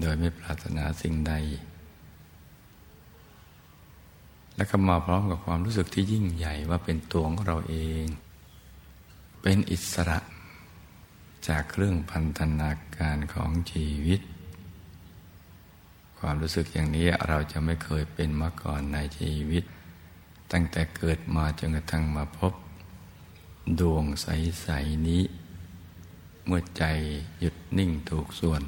[0.00, 1.34] โดยไม่ปรารถนาสิ่งใด
[4.56, 8.06] และก็มาพร้อมกับความรู้สึกที่ยิ่งใหญ่ว่าเป็นตัวของเราเอง
[9.42, 10.18] เป็นอิสระ
[11.48, 14.20] จากเครื่องพันธนาการของชีวิต
[16.18, 19.64] ความรู้สึกอย่างนี้เราจะไม่เคยเป็นมาก่อนในชีวิต
[20.52, 22.52] ตั้งแต่เกิดมาจนกระทั่งมาพบ
[23.80, 25.22] ดวงใส ๆ นี้
[26.46, 26.84] เมื่อใจ
[27.40, 28.62] หยุดนิ่งถูกส่วน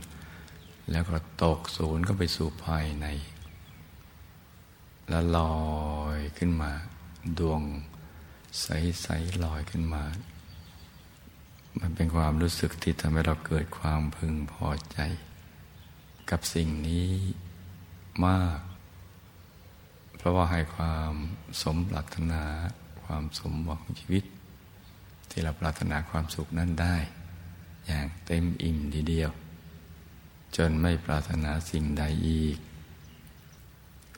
[0.90, 3.06] แล้วก็ตกศูนย์ก็ไปสู่ภายใน
[5.08, 5.60] แล้วลอ
[6.16, 6.72] ยขึ้นมา
[7.38, 7.62] ดวง
[8.62, 10.04] ใส ๆ ลอยขึ้นมา
[11.80, 14.98] มันเป็นความรู้สึกที่ทำให้เราเกิดความพึงพอใจ
[16.30, 17.10] กับสิ่งนี้
[18.26, 18.60] มาก
[20.16, 21.12] เพราะว่าให้ความ
[21.62, 22.42] สมปรารถนา
[23.04, 24.24] ความสมหวังชีวิต
[25.30, 26.96] ที่เราปรารถนาความสุขนั้นได้
[27.86, 29.30] อย่างเต็มอิ่มทีเดียว
[30.56, 32.58] จนไม่ปรารถนาสิ่งใดอีก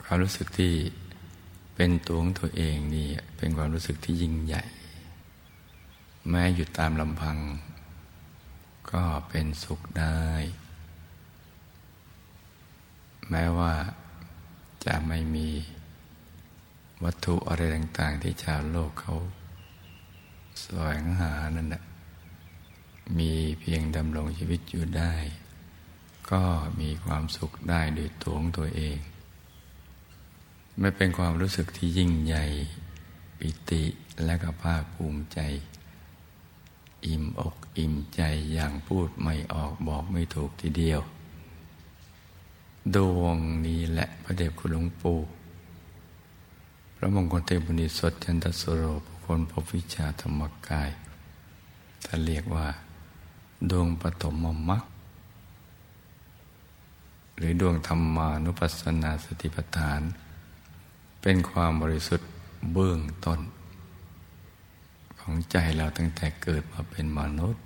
[0.05, 0.75] ความรู้สึกที่
[1.75, 4.62] เป็นตัวของตัวเองนี่เป็นความรู้สึกที่ยิ่งใหญ่
[6.29, 7.38] แม้อยู่ตามลำพัง
[8.90, 10.22] ก็เป็นสุขได้
[13.33, 13.75] แม้ว่า
[14.87, 15.49] จะไม่มี
[17.05, 19.14] วัตถุอะไรต่างๆ ที่ชาวโลกเขา
[20.61, 21.83] แสวงหานั่นแหละ
[23.18, 25.14] มีเพียงดำรงชีวิตอยู่ได้
[26.31, 26.42] ก็
[26.81, 28.99] มีความสุขได้โดยตัวของตัวเอง
[30.79, 32.45] ไม่เป็นความรู้สึกที่ยิ่งใหญ่
[33.38, 33.83] ปิติ
[34.25, 35.38] และก็ภาคภูมิใจ
[37.07, 41.03] อิ่มอกอิ่มใจอย่างพูดไม่ออกบอกไม่ถูกทีเดียว
[42.97, 45.18] ดวงนี้แหละพระเดชคุณหลวงปู่
[46.97, 50.90] พระมงคลเทพุณิสดจันทสโรบุคคลพบวิชาธรรมกาย
[52.05, 52.66] ท่านเรียกว่า
[53.71, 54.35] ดวงปฐม
[54.68, 54.83] มรรค
[57.37, 60.01] หรือดวงธรรมานุปัสสนาสติปัฏฐาน
[61.23, 62.29] เป็นความบริสุทธิ์
[62.73, 63.40] เบื้องต้น
[65.18, 67.62] ของใจเราตั้งแต่เกิดมาเป็นมนุษย์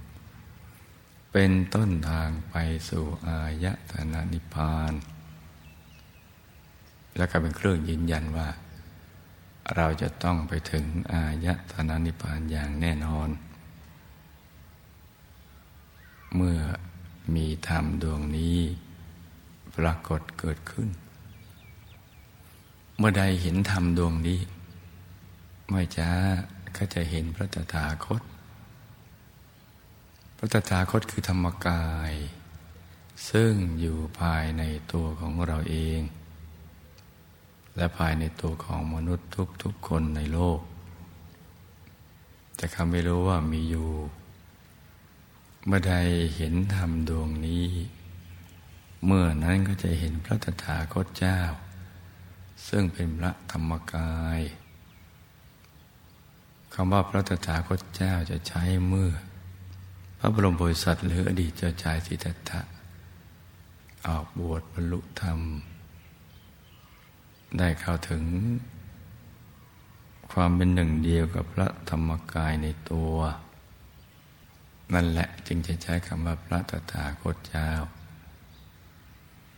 [1.38, 2.56] เป็นต้นทางไป
[2.88, 4.92] สู่อายตนะนิพพาน
[7.16, 8.48] และก็เป็นเครื่องยืนยันว่า
[9.76, 13.28] เราจะต้องไปถึงอายตนะนิพพานอย่างแน่นอน
[16.34, 16.58] เมื่อ
[17.34, 18.58] มีธรรมดวงนี้
[19.76, 20.88] ปรากฏเกิดขึ้น
[22.96, 24.40] เมื่อใดเห็นธรรมดวงนี้
[25.70, 26.10] ไม่ช้า
[26.76, 28.22] ก็จะเห็นพระตถาคต
[30.36, 32.12] พระตถาคตคือธรรมกาย
[33.30, 36.00] ซึ่งอยู่ภายในตัวของเราเอง
[37.76, 39.28] และภายในตัวของมนุษย์
[39.62, 40.60] ทุกๆคนในโลก
[42.56, 43.90] แต่คำไม่รู้ว่ามีอยู่
[45.66, 45.94] เมื่อใด
[46.36, 47.66] เห็นธรรมดวงนี้
[49.04, 51.40] เมื่อนั้นก็จะเห็นพระตถาคตเจ้า
[52.68, 54.40] ซึ่งเป็นพระธรรมกาย
[56.74, 59.10] คำว่าพระตถาคตเจ้าจะใช้เมื่อ
[60.28, 62.60] ระบรมโพธิสัตว์หรืออดีตเจ้าชายสิทธัตถะ
[64.06, 65.38] ออกบวชบรรลุธรรม
[67.58, 68.24] ได้เข้าถึง
[70.32, 73.14] ความเป็นหนึ่งเดียวกับพระธรรมกายในตัว
[74.94, 77.70] นั่นแหละจึงจะใช้คำว่าพระตถาคตเจ้า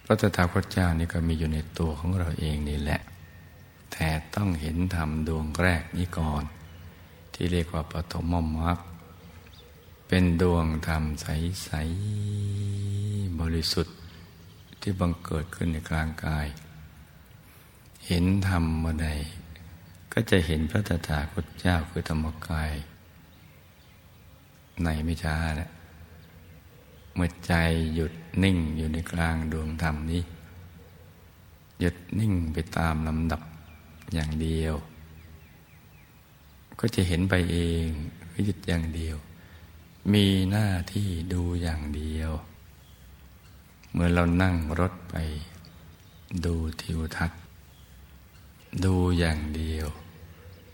[0.05, 3.01] พระตถาคตเจ้านี่ก็มีอยู่ในตัวของเราเองนี่แหละ
[3.93, 6.45] แต่ต้องเห็นธรรมดวงแรกนี้ก่อน
[7.35, 8.27] ที่เรียกว่าปฐม
[8.59, 8.79] มรรค
[10.11, 11.71] เป็นดวงธรรมใส
[12.51, 13.97] ๆ บริสุทธิ์
[14.81, 16.47] ที่บังเกิดขึ้นในกลางกาย
[18.07, 19.09] เห็นธรรมเมื่อใด
[20.13, 22.73] ก็จะเห็นพระตถาคตเจ้าคือธรรมกาย
[24.85, 25.71] ในไม่ช้าแหละ
[27.15, 27.53] เมื่อใจ
[27.95, 30.23] หยุดนิ่งอยู่ในกลางดวงธรรมนี้
[31.81, 33.43] หยุดนิ่งไปตามลำดับ
[34.15, 34.75] อย่างเดียว
[36.81, 37.87] ก็จะเห็นไปเอง
[38.47, 39.19] หยุดอย่างเดียว
[40.13, 42.31] มีหน้าที่ดูอย่างเดียว
[43.93, 45.15] เมื่อเรานั่งรถไป
[46.45, 47.41] ดูทิวทัศน์
[48.85, 49.87] ดูอย่างเดียว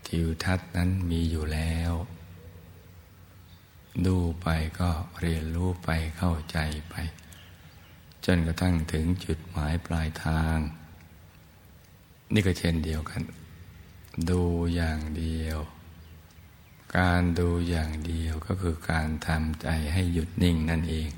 [0.07, 1.93] ทิวทัศน์นั้นมีอยู่แล้ว
[4.05, 4.47] ดูไป
[4.79, 4.89] ก็
[5.21, 6.57] เรียนรู้ไปเข้าใจ
[6.89, 6.95] ไป
[8.25, 10.57] จนกระทั่งถึงจุดหมายปลายทาง
[12.33, 13.21] นี่ก็เช่นเดียวกัน
[14.29, 14.41] ดู
[14.75, 15.59] อย่างเดียว
[16.97, 21.09] การดูอย่างเดียวก็คือการทำใจให้หยุดนิ่งนั่นเอง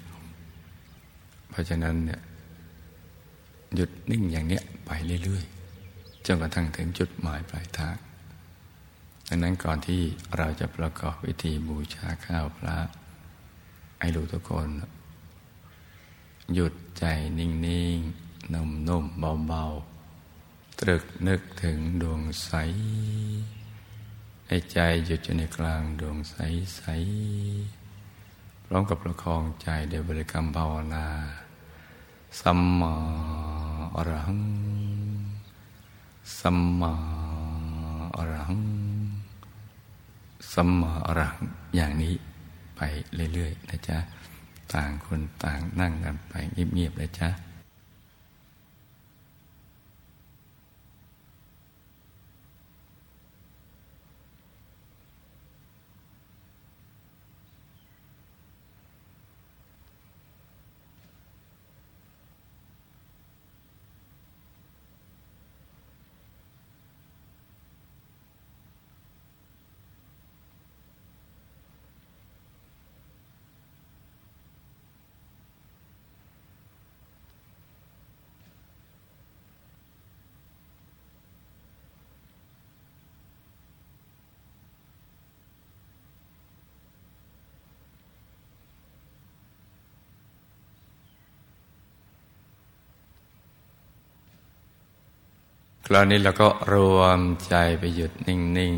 [1.50, 2.22] เพราะฉะนั้นเนี่ย
[3.76, 4.92] หยุดนิ่งอย่างเนี้ยไป
[5.24, 7.98] เรื่อยๆจนกระทั่งถึงจุดหมายปลายทาง
[9.28, 10.02] ดังนั้นก่อนที่
[10.38, 12.78] เราจะประกอบพิธีบูชาข้าวพระ
[14.00, 14.70] ไอ้รู้ทุกคน
[16.54, 17.06] หยุดใจ
[17.40, 17.50] นิ่
[17.96, 22.52] งๆนุ่มๆเบาๆ ตรึกนึกถึงดวงใส
[24.48, 31.08] ให้ใจหยุดอยู่ในกลางดวงใสๆพร้อมกับประคองใจโดยบริกรรมภาวนา
[32.42, 32.94] สัมมา
[33.96, 34.42] อรหัง
[36.40, 36.94] สัมมา
[38.18, 38.64] อรหัง
[40.54, 42.14] สัมมาอรหัง อย่างนี้
[42.76, 42.82] ไป
[43.34, 43.98] เรื่อยๆนะจ๊ะ
[44.74, 46.34] ต่างคนต่างนั่งกันไป
[46.74, 47.30] เงียบๆเลยจ๊ะ
[95.90, 98.76] คราวนี้เราก็รวมใจไปหยุดนิ่งนิ่ง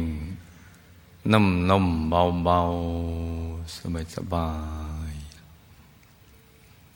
[1.31, 2.59] นุ่มนุ่มเบาเบา
[3.75, 4.51] สบายสบา
[5.11, 5.13] ย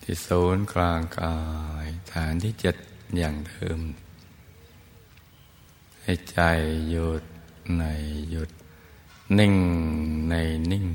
[0.02, 1.38] ที่ศูนย์กลางกา
[1.86, 2.76] ย ฐานที่เจ็ด
[3.18, 3.80] อย่างเดิม
[6.04, 6.40] ให้ใจ
[6.90, 7.24] หยุด
[7.78, 7.84] ใน
[8.32, 8.50] หยุด
[9.40, 9.56] นิ่ง
[10.30, 10.34] ใน
[10.72, 10.88] นิ่ง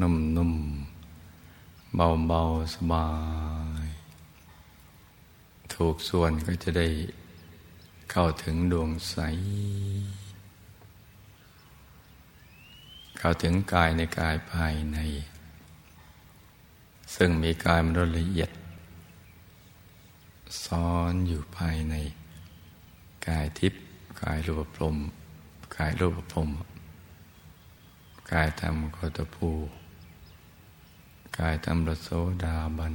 [0.00, 0.52] นุ่มนุ่ม
[1.96, 2.40] เบาเบา
[2.74, 3.08] สบา
[3.84, 3.86] ย
[5.74, 6.88] ถูกส่วนก็จะได้
[8.10, 9.16] เข้าถึงดวงใส
[13.18, 14.98] เข้าถึงกายในกายภายใน
[17.14, 18.50] ซึ่งมีกายมนุษย์ละเอียด
[20.64, 21.94] ซ้อนอยู่ภายใน
[23.26, 23.82] กายทิพย์
[24.22, 24.96] กายรูปพรม
[25.76, 26.50] กายรูปพรม
[28.32, 29.50] กายธรรมโคตภู
[31.38, 32.08] กายธรรมรสโส
[32.44, 32.94] ดาบัน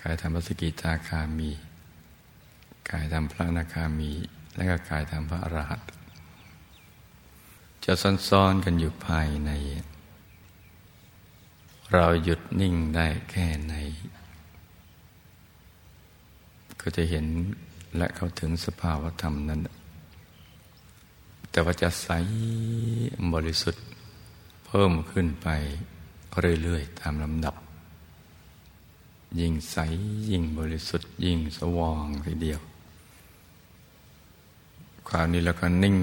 [0.00, 1.50] กายธรรมสกิตาคามี
[2.90, 4.12] กายทำพระนาคามี
[4.54, 5.88] และก็กายทำพระอรหันต์
[7.84, 7.92] จะ
[8.28, 9.50] ซ้อนๆกันอยู่ภายใน
[11.92, 13.74] เราหยุดนิ่งได้แค่ไหน
[16.80, 17.26] ก็จะเห็น
[17.96, 19.60] และเข้าถึงสภาวธรรมนั้น
[21.50, 22.08] แต่ว่าจะใส
[23.34, 23.84] บริสุทธิ์
[24.66, 25.48] เพิ่มขึ้นไป
[26.62, 27.54] เรื่อยๆตามลำดับ
[29.40, 29.76] ยิ่งใส
[30.30, 32.60] ยิ่งบริสุทธิ์ยิ่งสว่างทีเดียว
[35.08, 35.98] คราวนี้แล้วก็นิ่ง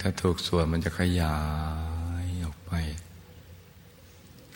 [0.00, 1.38] ถ้าถูกส่วนมันจะขยา
[2.24, 2.72] ยออกไป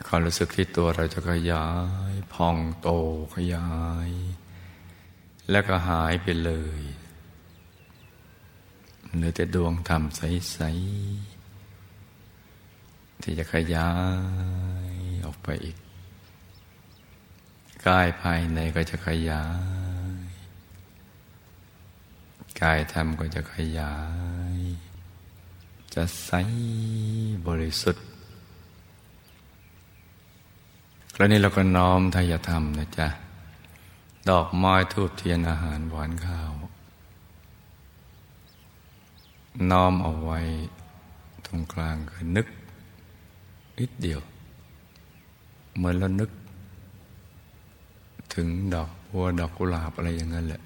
[0.06, 1.66] ความรู้สึกที่ตัวเราจะขยา
[2.10, 2.88] ยพองโต
[3.36, 3.68] ขยา
[4.08, 4.10] ย
[5.50, 6.82] แล้วก็หายไปเลย
[9.14, 10.58] เหลือแต่ดวงธรรมใส
[11.72, 13.90] ๆ ที่จะขยา
[14.90, 14.92] ย
[15.26, 15.76] ออกไปอีก
[17.86, 19.44] กายภายในก็จะขยา
[19.80, 19.81] ย
[22.62, 23.94] กายธรรมก็จะขยา
[24.56, 24.58] ย
[25.94, 26.30] จะใส
[27.46, 28.04] บริสุทธิ์
[31.16, 33.08] แล้วนี้เราก็น้อมทายธรรมนะจ๊ะ
[34.28, 36.52] ดอกไม้ทูบเทียนอาหารหวานข้าว
[39.70, 40.40] น้อมเอาไว้
[41.46, 42.46] ตรงกลางคือนึก
[43.78, 44.20] นิดเดียว
[45.76, 46.30] เหมือนเรานึก
[48.34, 50.62] ถึงดอกบัวดอกกุหลาบอะไรอย่างนั้นแหละ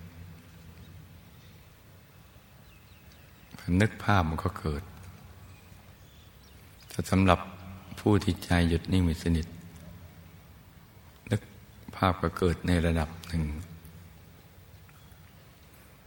[3.81, 4.83] นึกภาพมันก็เกิด
[6.89, 7.41] แต่สำหรับ
[8.01, 9.47] ผู้ที่ใจหยุดนิ่งม่สนิท
[11.31, 11.43] นึก
[11.97, 13.45] ภาพก็เกิดในระดับหนึ่ง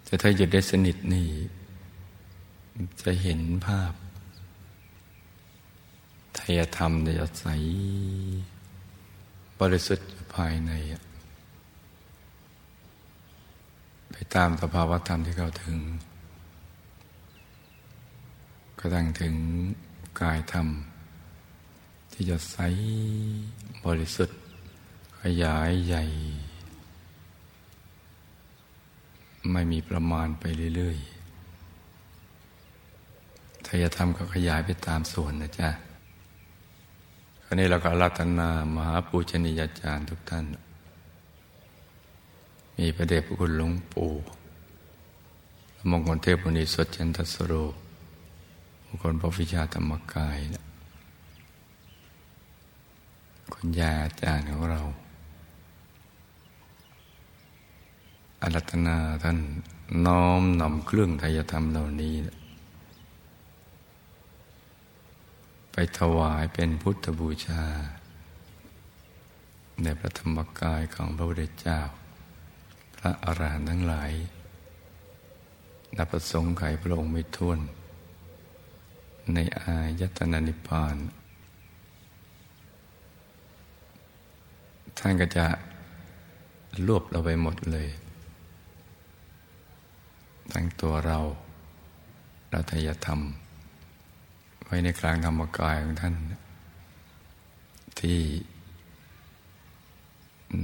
[0.06, 1.28] แต่ถ้าหยุดได้สนิทนี่
[3.04, 3.94] จะเห็นภาพ
[6.38, 7.46] ทายธรรมจะใส
[9.60, 10.72] บริสุทธิ์อยู่ภายใน
[14.12, 15.78] ไปตามสภาวะธรรมที่เขาถึง
[18.80, 19.36] ก็ตั้งถึง
[20.22, 20.68] กายธรรม
[22.12, 22.58] ที่จะใส
[23.86, 24.38] บริสุทธิ์
[25.22, 26.04] ขยายใหญ่
[29.52, 30.44] ไม่มีประมาณไป
[30.76, 35.70] เรื่อยๆทายธรรมก็ขยายไปตามส่วนนะจ๊ะ
[37.44, 40.46] คราวนี้เราก็รัตนามหาปูชนียาจารย์ทุกท่าน
[42.78, 44.12] มีพระเดชพระคุณหลวงปู่
[45.90, 47.54] มงคลเทพบุณีสดจันทสโร
[48.92, 50.38] มงคลพระวิชาธรรมกาย
[53.54, 54.82] คุณยาอาจารย์ของเรา
[58.42, 59.38] อารัตนาท่าน
[60.06, 62.16] น้อมนำเครื่องไทยธรรมเหล่านี้
[65.72, 67.64] ไปถวายเป็นพุทธบูชา
[69.84, 71.80] ในพระธรรมกายของพระพุทธเจ้า
[72.98, 74.12] พระอรหันต์ทั้งหลาย
[75.98, 77.60] นับประสงค์ไขพระองค์ไม่ท้วน
[79.34, 80.96] ในอายตนะนิพพาน
[84.98, 85.46] ท่านก็จะ
[86.88, 87.88] รวบเราไปหมดเลย
[90.52, 91.20] ทั้งตัวเรา
[92.54, 93.20] รัตยธรรม
[94.66, 96.16] ไว้ในกลางธรรมกายของท่าน
[98.00, 98.20] ที่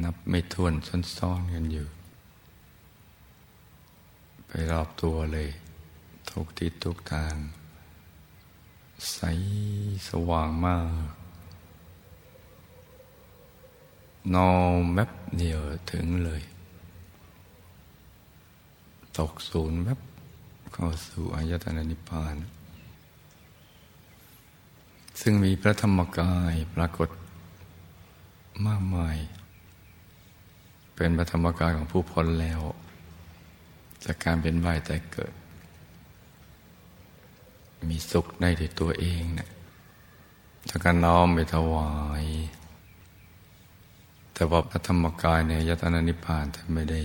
[0.04, 0.74] นับไม่ถ้วน
[1.18, 1.88] ซ้อนๆกันอยู่
[4.48, 5.50] ไปรอบตัวเลย
[6.30, 7.36] ทุกทิศทุกทาง
[9.14, 9.20] ใส
[10.10, 11.14] สว่างมาก
[14.36, 15.60] นอนแมบเดียว
[15.92, 16.42] ถึงเลย
[19.18, 20.00] ตกศูนย์แบบ
[20.74, 22.36] เข้าสู่อายตนะนิพพาน
[25.22, 27.10] ซึ่งมีพระธรรมกายปรากฏ
[28.68, 29.18] มากมาย
[30.96, 32.62] เป็นพระธรรมกายของผู้พ้นแล้ว
[34.04, 35.34] จากการเป็นว่ายแต่เกิด
[37.90, 39.50] มีสุขในที่ตัวเองเนะี่ย
[40.70, 41.92] จากการน้อมไปถวา
[42.24, 42.26] ย
[44.34, 47.02] แต่ว่าพระธรรมกายในยตนานิพพานท่านไม่ได้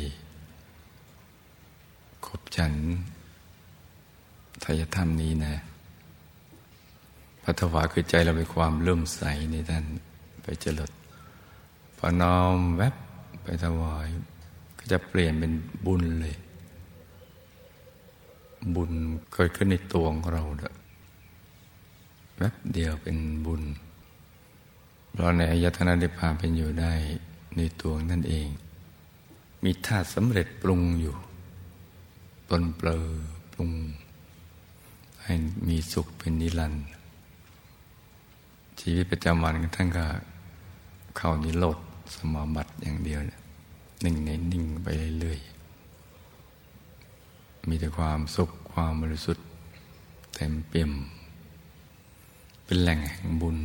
[2.27, 2.75] ขบฉัน
[4.65, 5.55] ทายธรรมนี้นะ
[7.43, 9.85] พระถวาคือใจเราเป็นความเลื่อมใสในท่าน
[10.43, 10.91] ไปจรด
[11.99, 12.95] พอน้อมแวบ
[13.43, 14.09] ไปถวาย
[14.79, 15.53] ก็จะเปลี่ยนเป็น
[15.87, 16.37] บุญเลย
[18.75, 18.93] บุญ
[19.33, 20.73] เกิดขึ้นในตัวของเราเด้อ
[22.37, 23.63] แวบเดียวเป็นบุญ
[25.17, 26.93] เราในอายตนะนิพพานเป็นอยู่ได้
[27.57, 28.49] ในตัวนั่นเอง
[29.65, 31.15] มีธาตุสำเร็จปรุงอยู่
[32.49, 33.05] ปนเปลือ
[33.53, 33.71] ปรุง
[35.23, 35.33] ให้
[35.69, 36.85] มีสุขเป็นนิรันดร์
[38.81, 40.07] ชีวิตประจำวันท่านก็
[41.17, 41.79] เข้านิโรธ
[42.15, 43.21] สมาบัติอย่างเดียว
[44.05, 44.89] นิ่งในนิ่งไป
[45.21, 45.60] เรื่อยๆ
[47.69, 49.45] มีแต่ความสุขความบริสุทธิ์
[50.35, 50.93] เต็มเปี่ยม
[52.65, 53.57] เป็นแหล่งแห่งบุญ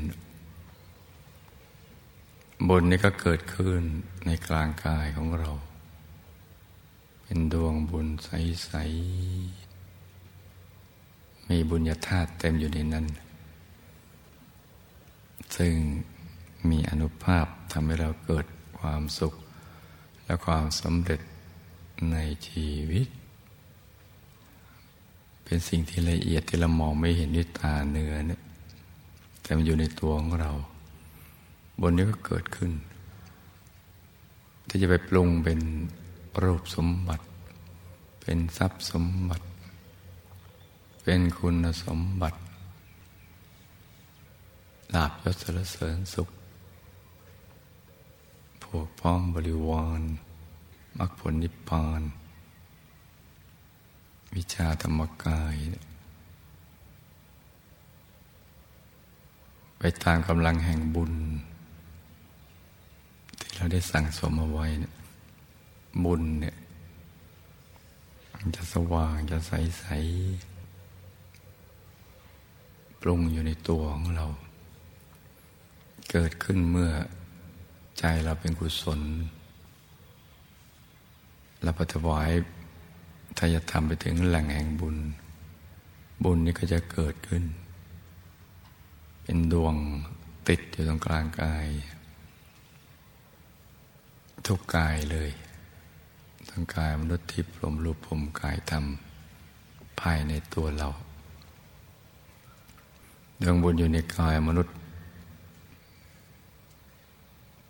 [2.70, 3.82] บุญนี้ก็เกิดขึ้น
[4.26, 5.50] ในกลางกายของเรา
[7.24, 8.72] เป็นดวงบุญใส
[9.92, 13.06] ๆ มีบุญญาธาตุเต็มอยู่ในนั้น
[15.56, 15.76] ซึ่ง
[16.70, 18.46] มีอนุภาพทำให้เราเกิด
[18.80, 19.34] ความสุข
[20.26, 21.22] และความสำเร็จ
[22.12, 22.18] ใน
[22.48, 23.08] ชีวิต
[25.46, 28.42] เป็นสิ่งที่ละเอียดที่เรามองไม่เห็นด้วยตาเนื้อเนี่ย
[29.42, 30.52] แต่มันอยู่ในตัวของเรา
[31.80, 32.72] บุญนี้ก็เกิดขึ้น
[34.68, 35.60] ที่จะไปปรุงเป็น
[36.44, 37.26] รูปสมบัติ
[38.22, 39.46] เป็นทรัพย์สมบัติ
[41.04, 42.40] เป็นคุณสมบัติ
[44.94, 46.30] ลาบยศสรเสริญสุข
[48.64, 50.02] พวกพ้องบริวาร
[50.98, 52.02] มรรคผลนิพพาน
[54.36, 55.56] วิชาธรรมกาย
[59.80, 61.14] ไปตามกำลังแห่งบุญ
[63.40, 64.94] ที่เราได้สั่งสมเอาไว้เนี่ย
[66.06, 66.56] บุญเนี่ย
[68.56, 69.86] จะสว่างจะใสใส
[73.02, 74.28] ปรุงอยู่ในตัวของเรา
[76.12, 76.92] เกิดขึ้นเมื่อ
[78.00, 79.00] ใจเราเป็นกุศล
[81.64, 82.46] เราปฏิวัติ
[83.38, 84.98] ถ้าจะทำไปถึงแหล่งแห่งบุญ
[86.24, 87.44] บุญนี้ก็จะเกิดขึ้น
[89.24, 89.76] เป็นดวง
[90.48, 91.66] ติดอยู่ตรงกลางกาย
[94.46, 95.30] ทุกกายเลย
[96.50, 98.86] ทั้งกายมนุษย์ทิพย์ลมรูปผมกายธรรม
[100.00, 100.90] ภายในตัวเรา
[103.42, 104.74] ดวงบุญอยู่ในกายมนุษย์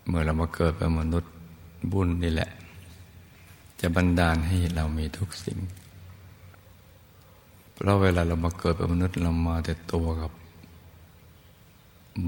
[0.07, 1.31] เมื่อเรามาเกิดเป็นมนุษย์
[1.91, 2.49] บุญนี่แหละ
[3.81, 5.59] จะบันดาลให้เรามีทุกสิ่ง
[7.73, 10.31] เพราะเวลาเรามาเกิดเป็นมนุษย์เรามาแต่ตัวกับ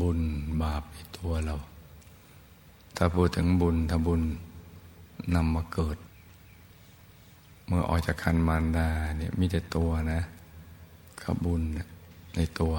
[0.02, 0.20] บุญ
[0.62, 1.56] บาปในตัวเรา
[2.95, 4.22] ถ้าพูดถึงบุญถ้าบุญ
[5.36, 5.98] นำมาเกิด
[7.68, 10.22] เมื่อออกจากคันมารดาเนี่ยมีแต่ตัวนะ
[11.22, 11.62] ขบุญ
[12.36, 12.76] ในตัว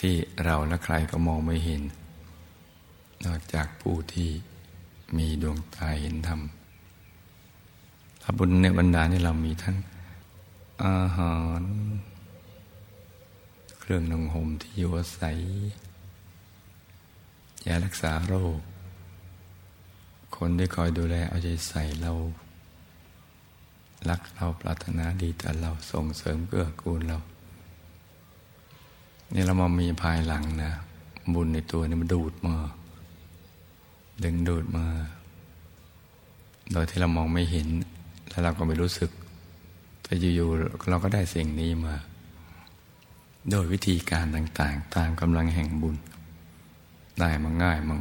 [0.00, 0.14] ที่
[0.44, 1.82] เราและใครก็มองไม่เห็น
[3.24, 4.30] นอกจากผู้ที่
[5.16, 6.40] มีดวงตาเห็นธรรม
[8.36, 9.76] บุญในบรรดานี่เรามีทั้ง
[10.84, 11.62] อาหาร
[13.78, 15.38] เครื่องนุ่งห่มที่อยู่อาศัย
[17.66, 18.58] ยารักษาโรค
[20.36, 22.12] คนที่คอยดูแลเอาใจใส่เรา
[24.08, 27.18] รักเราปรารถนาดีแต่เราส่งเสริมเกื้อกูลเรา
[29.34, 30.72] นี่เรามามีภายหลังนะ
[31.34, 32.56] บุญในตัวนี่มันดูดมา
[34.24, 34.84] ดึงดูดมา
[36.72, 37.68] โดยที่เรามองไม่เห็น
[38.38, 39.10] แล้วเราก็ไม่รู้สึก
[40.02, 41.94] แต่อยู่ๆเราก็ได้สิ่งนี้มา
[43.50, 45.96] โดยวิธีการต่าง ๆ ตามกำลังแห่งบุญ
[47.20, 48.00] ได้มาง่ายมั่ง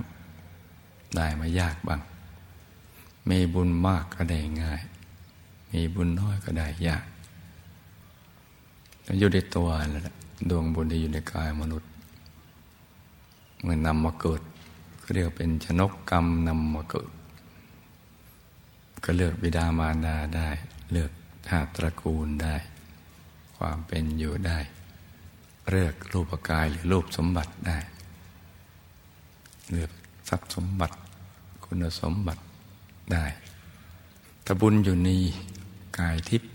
[1.16, 2.02] ได้มายากบ้าง
[3.30, 4.82] มีบุญมากก็ได้ง่าย
[5.72, 7.06] มีบุญน้อยก็ได้ยาก
[9.20, 10.02] อยู่ในตัวแล้ว
[10.50, 11.90] ดวงบุญที่อยู่ในกายมนุษย์
[13.64, 14.42] เมื่อนำมาเกิด
[15.02, 17.10] ก็เรียกเป็นชนกกรรมนำมาเกิด
[19.04, 20.50] ก็เลือกบิดามารดาได้
[20.92, 21.12] เลือก
[21.48, 22.56] ธาตุตระกูลได้
[23.58, 24.60] ความเป็นอยู่ได้
[25.70, 27.78] เลือกรูปกายหรือรูปสมบัติได้
[29.72, 29.92] เลือก
[30.30, 30.96] ทรัพย์สมบัติ
[31.64, 32.42] คุณสมบัติ
[33.14, 33.26] ได้
[34.46, 35.22] ถ้าบุญอยู่นี่
[36.00, 36.50] กายทิพย์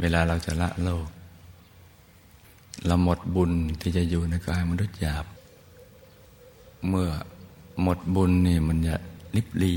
[0.00, 1.08] เวลาเราจะละโลก
[2.86, 5.26] เราหมดบุญที่จะอยู่ในกายมนุษย์หยาบ
[6.88, 7.08] เมื่อ
[7.82, 8.96] หมดบุญนี่มันจะ
[9.36, 9.74] ลิบลี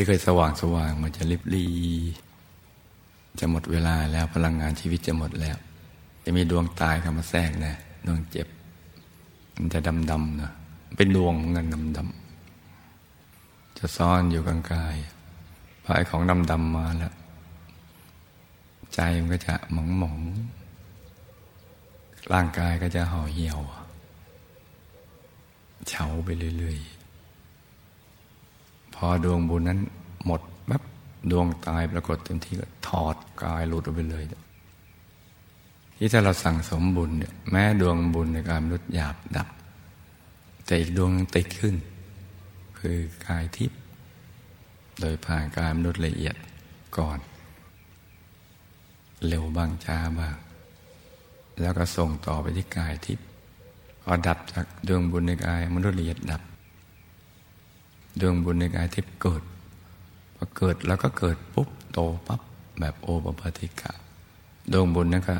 [0.00, 1.66] ที่เคยสว่างสว่างมันจะลิบลี
[3.40, 5.56] จะหมดเวลาแล้วพลังงานชีวิตจะหมดแล้ว
[6.24, 7.74] จะมีดวงตายเข้ามาแทรกนะ
[8.06, 8.46] ดวงเจ็บ
[9.58, 10.52] มันจะดำดำนะ
[10.96, 14.96] เป็นดวงเงินดำดำจะซ่อนอยู่กลางกาย
[15.82, 17.14] พอไอ้ของดำดำมาแล้ว
[18.94, 20.18] ใจมันก็จะหมองหมอง
[22.32, 23.58] ร่างกายก็จะห่อเหี่ยว
[25.88, 26.28] เฉาไป
[26.58, 26.99] เรื่อยๆ
[29.06, 29.80] อดวงบุญนั้น
[30.26, 30.82] หมดแบบ
[31.30, 34.24] ดวงตายปรากฏเต็มที่ก็ถอดกายหลุดออกไปเลย
[35.96, 39.48] ที่ถ้าเราสั่งสมบุญเนี่ยแม้ดวงบุญในการลดหยาบดับ
[40.64, 41.74] แต่อีกดวงติดขึ้น
[42.78, 43.78] คือกายทิพย์
[45.00, 46.36] โดยผ่านการมนุษย์ละเอียด
[46.96, 47.18] ก่อน
[49.26, 50.36] เร็วบางช้าบ้าง
[51.60, 53.26] แล้วก็ส่งต่อไปที่กายทิพย์
[54.02, 56.42] พอดับจากดวงบุญในกายมนุษย์ละเอียดดับ
[58.20, 59.42] ดวงบุญในกายทิพย์เกิด
[60.36, 62.40] พอเกิดแล้วก็เกิดปุ๊บโตปั๊บ
[62.80, 63.92] แบบโอปปติกะ
[64.72, 65.36] ดวงบุญนั้นก็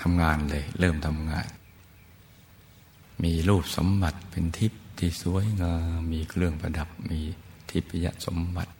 [0.00, 1.46] ทำงานเลย เริ่มทำงาน
[3.22, 7.20] มีรูปสมบัติเป็นทิพย์ที่สวยงามมีเครื่องประดับมี
[7.70, 8.72] ทิพยสมบัติ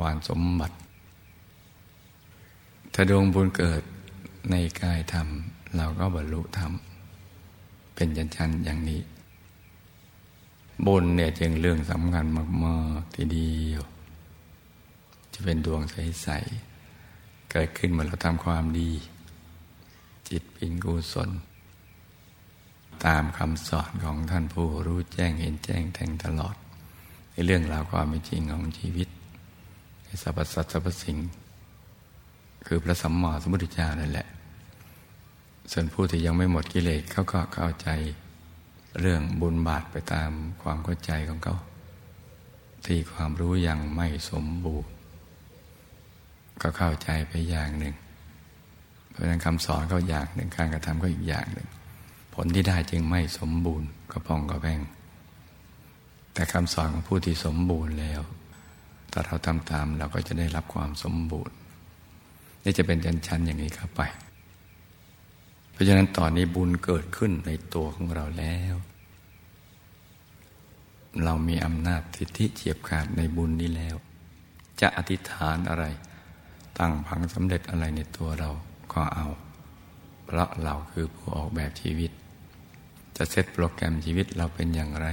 [0.00, 0.76] วานสมบัติ
[2.94, 3.82] ถ้าดวงบุญเกิด
[4.50, 5.28] ในกายธรรม
[5.76, 6.72] เราก็บรรลุธรรม
[7.94, 9.00] เป็นยันชันอย่างนี้
[10.86, 12.24] บุญเนี่ยจึงเรื่องสำคัญ
[12.64, 13.82] มากๆทีเดียว
[15.32, 18.90] จะเป็นดวงใสๆเกิดขึ้นเมื่อเราทำความดี
[20.28, 21.30] จิตเป็นกุศล
[23.06, 26.56] ตามคำสอนของท่านผู้รู้แจ้งเห็นแจ้งแทงตลอด
[27.32, 29.08] ในเรื่องราวความเป็นจริงของชีวิต
[30.04, 31.18] ในสรรพสัตว์สรรพสิ่ง
[32.66, 34.26] คือพระสัมมาสัมพุทธเจ้านั่นแหละ
[35.72, 37.88] ส่วนผู้ที่ยังไม่หมดกิเลสเขาก็เข้าใจ
[39.00, 40.30] เรื่องบุญบาปไปตาม
[40.62, 41.56] ความเข้าใจของเขา
[42.86, 44.90] ที่ความรู้ยังไม่สมบูรณ์
[46.62, 47.94] ก็เข้าใจไปอย่างหนึ่ง
[49.10, 51.68] เพราะนั้นคำสอนก็อย่างหนึ่งการกระทำก็อีกอย่างหนึ่ง
[52.34, 54.80] ผลที่ได้จึงไม่สมบูรณ์ก็พองก็แบ่ง
[56.34, 58.20] แต่คำสอนของผู้ที่สมบูรณ์แล้ว
[59.12, 61.56] ถ้าเราทำตามเราก็จะได้รับความสมบูรณ์
[62.62, 64.02] นี่จะเป็นชั้นๆอย่างนี้เข้าไป
[65.74, 68.74] เพราะฉะนั้นตอนนี้บุญเกิดขึ้นในตัวของเราแล้ว
[71.24, 73.96] เรามีอำนาจสิทธิเฉียบขาดในบุญนี้แล้ว
[74.80, 75.84] จะอธิษฐานอะไร
[76.78, 78.50] ตั้งพังสำเร็จอะไรในตัวเรา
[78.92, 79.28] ก็เอา
[80.24, 82.10] เพราะเราคือผู้ออกแบบชีวิต
[83.16, 85.08] จะเซตโปรแกรมชีวิตเราเป็นอย่างไร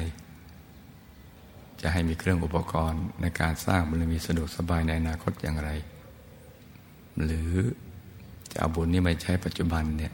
[1.81, 5.69] จะให้มีเครื่องอุปกรณ์ในการสร้างบารมีสะดวกสบายในอนาคตอย่างไร
[7.23, 7.51] หรือ
[8.51, 10.13] จะเอาบุญนี้มาใช้ปัจจุบันเนี่ย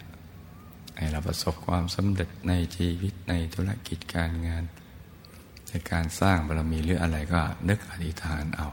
[0.98, 4.64] ให้เราประสบความสำเร็จในชีวิตในธุรกิจการงาน
[5.70, 8.68] ในการสร้างบารมีหรืออะไรก็นึกอธิษฐานเอา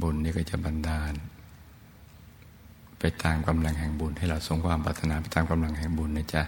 [0.00, 1.14] บุญนี้ก็จะบันดาล
[2.98, 6.42] ไปตามกำลังแห่งบุญ ให้เราสงความปรารถนาไปตามกำลังแห่งบุญนะจ๊ะ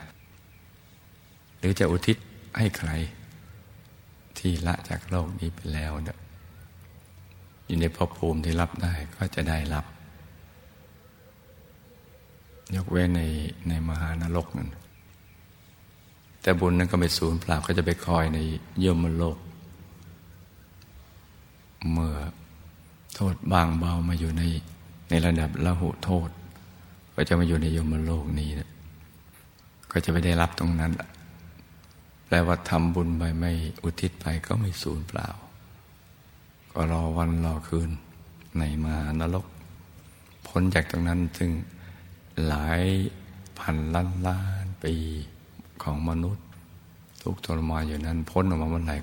[1.59, 2.17] หรือจะอุทิศ
[2.59, 2.91] ให้ใคร
[4.39, 9.85] ที่ละจากโลกนี้ไปแล้วเอยู่ในภพภูมิที่รับได้ก็จะได้รับ
[12.77, 13.23] ยกเว้นใน
[13.69, 14.69] ในมหานรกนั่น
[16.43, 18.39] แต่บุญนั้นก็ไม่สูญเปล่าก็จะไปคอยใน
[18.85, 19.39] ยมโลก
[21.93, 22.15] เมื่อ
[23.15, 24.43] โทษบางเบามาอยู่ใน
[25.11, 26.29] ในระดับละหุโทษ
[27.15, 28.71] ก็จะมาอยู่ในยมโลกนี้นะ
[29.91, 30.93] ก็จะไปได้รับตรงนั้น
[32.27, 33.53] แปลว่าทำบุญไปไม่
[33.83, 35.29] อุทิศไปก็ไม่สูญเปล่า
[36.73, 37.91] ก็รอวันรอคืน
[38.59, 39.47] ในมานรก
[40.47, 41.51] พ้นจากตรงนั้นซึ่ง
[42.47, 42.83] หลาย
[43.59, 44.95] พันล้านล้านปี
[45.83, 46.47] ของมนุษย์
[47.23, 48.97] ทุกทรมานอยู่นั้นพ้นออกมาเมื่อไหร่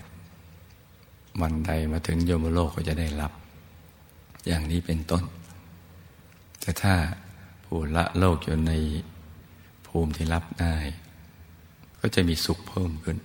[1.42, 3.32] วันใดมาถึงโยมโลกก็จะได้รับ
[4.48, 5.24] อย่างนี้เป็นต้น
[6.62, 6.94] แต่ถ้า
[7.64, 8.74] ผู้ละโลกอยู่ใน
[9.86, 10.76] ภูมิที่รับได้
[12.00, 13.18] ก็จะมีสุขเพิ่มขึ้น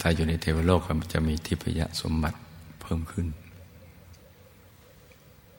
[0.00, 2.38] ถ้าอยู่ในเทวโลกก็จะมีทิพยสมบัติ
[2.82, 3.26] เพิ่มขึ้น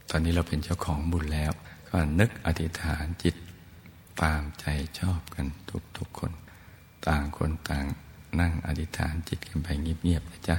[0.10, 1.54] ตอนนี้เราเป็นเจ้าของบุญแล้ว
[1.96, 3.36] ก็นึกอธิษฐานจิต
[4.22, 4.66] ตามใจ
[5.00, 5.46] ชอบกัน
[5.98, 6.32] ทุกๆคน
[7.08, 7.86] ต่างคนต่าง
[8.40, 10.56] นั่งอธิษฐานจิตกันไปเงียบๆนะจ๊ะ